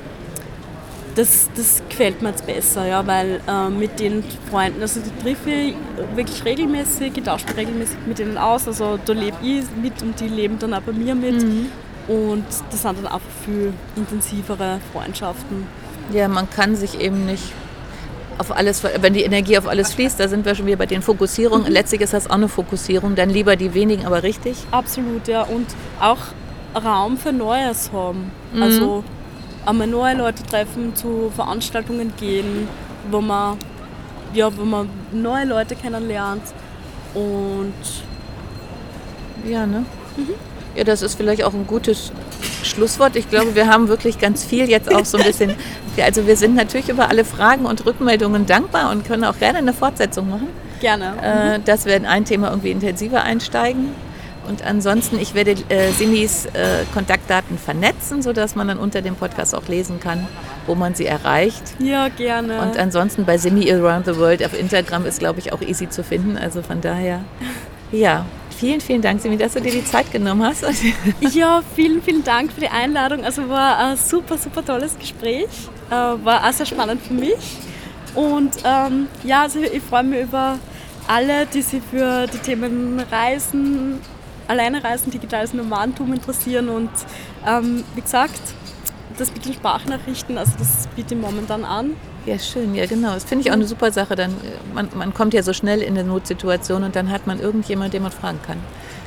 das, 1.14 1.48
das 1.56 1.82
gefällt 1.88 2.22
mir 2.22 2.30
jetzt 2.30 2.46
besser, 2.46 2.86
ja, 2.86 3.06
weil 3.06 3.40
äh, 3.48 3.68
mit 3.68 3.98
den 3.98 4.22
Freunden, 4.50 4.80
also 4.80 5.00
die 5.00 5.22
treffe 5.22 5.50
ich 5.50 5.74
wirklich 6.14 6.44
regelmäßig, 6.44 7.16
ich 7.16 7.24
tausche 7.24 7.46
regelmäßig 7.56 7.96
mit 8.06 8.18
denen 8.18 8.38
aus. 8.38 8.68
Also 8.68 8.98
da 9.04 9.12
lebe 9.12 9.36
ich 9.42 9.64
mit 9.80 10.00
und 10.02 10.20
die 10.20 10.28
leben 10.28 10.58
dann 10.58 10.74
auch 10.74 10.82
bei 10.82 10.92
mir 10.92 11.14
mit. 11.14 11.42
Mhm. 11.42 11.66
Und 12.08 12.44
das 12.70 12.82
sind 12.82 12.98
dann 12.98 13.06
einfach 13.06 13.20
viel 13.44 13.72
intensivere 13.96 14.80
Freundschaften. 14.92 15.66
Ja, 16.12 16.28
man 16.28 16.48
kann 16.50 16.74
sich 16.74 17.00
eben 17.00 17.26
nicht 17.26 17.52
auf 18.40 18.56
alles, 18.56 18.82
wenn 18.82 19.12
die 19.12 19.22
Energie 19.22 19.58
auf 19.58 19.68
alles 19.68 19.92
fließt, 19.92 20.18
da 20.18 20.26
sind 20.26 20.46
wir 20.46 20.54
schon 20.54 20.64
wieder 20.64 20.78
bei 20.78 20.86
den 20.86 21.02
Fokussierungen. 21.02 21.66
Mhm. 21.66 21.72
Letztlich 21.72 22.00
ist 22.00 22.14
das 22.14 22.28
auch 22.28 22.36
eine 22.36 22.48
Fokussierung, 22.48 23.14
dann 23.14 23.28
lieber 23.28 23.54
die 23.54 23.74
wenigen, 23.74 24.06
aber 24.06 24.22
richtig. 24.22 24.56
Absolut, 24.70 25.28
ja. 25.28 25.42
Und 25.42 25.66
auch 26.00 26.18
Raum 26.74 27.18
für 27.18 27.34
Neues 27.34 27.90
haben. 27.92 28.32
Mhm. 28.54 28.62
Also 28.62 29.04
einmal 29.66 29.86
neue 29.86 30.16
Leute 30.16 30.42
treffen, 30.42 30.96
zu 30.96 31.30
Veranstaltungen 31.36 32.14
gehen, 32.18 32.66
wo 33.10 33.20
man, 33.20 33.58
ja, 34.32 34.50
wo 34.56 34.64
man 34.64 34.88
neue 35.12 35.44
Leute 35.44 35.76
kennenlernt. 35.76 36.42
Und 37.12 37.74
ja, 39.46 39.66
ne? 39.66 39.84
Mhm. 40.16 40.34
Ja, 40.76 40.84
das 40.84 41.02
ist 41.02 41.16
vielleicht 41.16 41.44
auch 41.44 41.52
ein 41.52 41.66
gutes 41.66 42.10
Schlusswort. 42.70 43.16
Ich 43.16 43.28
glaube, 43.28 43.54
wir 43.54 43.66
haben 43.66 43.88
wirklich 43.88 44.18
ganz 44.18 44.44
viel 44.44 44.68
jetzt 44.68 44.94
auch 44.94 45.04
so 45.04 45.18
ein 45.18 45.24
bisschen. 45.24 45.54
Also 46.02 46.26
wir 46.26 46.36
sind 46.36 46.54
natürlich 46.54 46.88
über 46.88 47.08
alle 47.08 47.24
Fragen 47.24 47.66
und 47.66 47.84
Rückmeldungen 47.84 48.46
dankbar 48.46 48.90
und 48.90 49.04
können 49.04 49.24
auch 49.24 49.38
gerne 49.38 49.58
eine 49.58 49.72
Fortsetzung 49.72 50.30
machen. 50.30 50.48
Gerne. 50.80 51.12
Äh, 51.22 51.60
dass 51.60 51.84
wir 51.84 51.96
in 51.96 52.06
ein 52.06 52.24
Thema 52.24 52.48
irgendwie 52.48 52.70
intensiver 52.70 53.22
einsteigen. 53.22 53.90
Und 54.48 54.64
ansonsten, 54.64 55.20
ich 55.20 55.34
werde 55.34 55.52
äh, 55.68 55.92
Simis 55.92 56.46
äh, 56.46 56.84
Kontaktdaten 56.94 57.58
vernetzen, 57.58 58.22
sodass 58.22 58.56
man 58.56 58.68
dann 58.68 58.78
unter 58.78 59.02
dem 59.02 59.14
Podcast 59.14 59.54
auch 59.54 59.68
lesen 59.68 60.00
kann, 60.00 60.26
wo 60.66 60.74
man 60.74 60.94
sie 60.94 61.06
erreicht. 61.06 61.62
Ja, 61.78 62.08
gerne. 62.08 62.60
Und 62.62 62.78
ansonsten 62.78 63.24
bei 63.24 63.38
Simi 63.38 63.70
Around 63.70 64.06
the 64.06 64.16
World 64.16 64.44
auf 64.44 64.58
Instagram 64.58 65.06
ist, 65.06 65.20
glaube 65.20 65.38
ich, 65.38 65.52
auch 65.52 65.60
easy 65.60 65.88
zu 65.88 66.02
finden. 66.02 66.36
Also 66.36 66.62
von 66.62 66.80
daher, 66.80 67.20
ja, 67.92 68.24
Vielen, 68.60 68.82
vielen 68.82 69.00
Dank, 69.00 69.22
Simi, 69.22 69.38
dass 69.38 69.54
du 69.54 69.60
dir 69.62 69.72
die 69.72 69.82
Zeit 69.82 70.12
genommen 70.12 70.44
hast. 70.44 70.66
ja, 71.32 71.62
vielen, 71.74 72.02
vielen 72.02 72.22
Dank 72.22 72.52
für 72.52 72.60
die 72.60 72.68
Einladung. 72.68 73.24
Also 73.24 73.48
war 73.48 73.78
ein 73.78 73.96
super, 73.96 74.36
super 74.36 74.62
tolles 74.62 74.98
Gespräch. 74.98 75.48
Äh, 75.88 75.94
war 75.94 76.46
auch 76.46 76.52
sehr 76.52 76.66
spannend 76.66 77.00
für 77.00 77.14
mich. 77.14 77.38
Und 78.14 78.50
ähm, 78.62 79.08
ja, 79.24 79.44
also 79.44 79.60
ich 79.60 79.82
freue 79.82 80.02
mich 80.02 80.24
über 80.24 80.58
alle, 81.08 81.46
die 81.46 81.62
sich 81.62 81.80
für 81.90 82.26
die 82.26 82.36
Themen 82.36 83.00
Reisen, 83.10 83.98
alleine 84.46 84.84
Reisen, 84.84 85.10
digitales 85.10 85.54
Nomadentum 85.54 86.12
interessieren. 86.12 86.68
Und 86.68 86.90
ähm, 87.46 87.82
wie 87.94 88.02
gesagt, 88.02 88.42
das 89.20 89.32
mit 89.32 89.44
den 89.44 89.52
Sprachnachrichten, 89.52 90.38
also 90.38 90.52
das 90.58 90.88
biete 90.96 91.14
ich 91.14 91.20
momentan 91.20 91.64
an. 91.64 91.96
Ja, 92.26 92.38
schön, 92.38 92.74
ja 92.74 92.86
genau. 92.86 93.14
Das 93.14 93.24
finde 93.24 93.44
ich 93.44 93.50
auch 93.50 93.54
eine 93.54 93.66
super 93.66 93.92
Sache. 93.92 94.16
Dann, 94.16 94.30
äh, 94.30 94.74
man, 94.74 94.88
man 94.94 95.14
kommt 95.14 95.34
ja 95.34 95.42
so 95.42 95.52
schnell 95.52 95.82
in 95.82 95.98
eine 95.98 96.08
Notsituation 96.08 96.82
und 96.82 96.96
dann 96.96 97.10
hat 97.10 97.26
man 97.26 97.40
irgendjemand, 97.40 97.94
den 97.94 98.02
man 98.02 98.12
fragen 98.12 98.40
kann, 98.46 98.58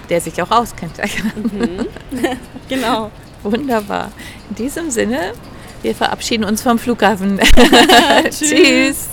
der 0.09 0.21
sich 0.21 0.41
auch 0.41 0.51
auskennt. 0.51 0.93
Mhm. 1.35 1.87
genau. 2.69 3.11
Wunderbar. 3.43 4.11
In 4.49 4.55
diesem 4.55 4.89
Sinne, 4.89 5.33
wir 5.81 5.93
verabschieden 5.95 6.43
uns 6.45 6.61
vom 6.61 6.79
Flughafen. 6.79 7.39
Tschüss. 8.29 9.09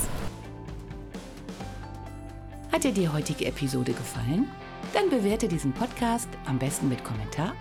Hat 2.71 2.83
dir 2.83 2.93
die 2.93 3.09
heutige 3.09 3.45
Episode 3.45 3.91
gefallen? 3.91 4.47
Dann 4.93 5.09
bewerte 5.09 5.47
diesen 5.47 5.73
Podcast 5.73 6.29
am 6.45 6.57
besten 6.57 6.89
mit 6.89 7.03
Kommentar 7.03 7.53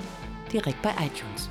direkt 0.53 0.81
bei 0.83 0.91
iTunes. 0.91 1.51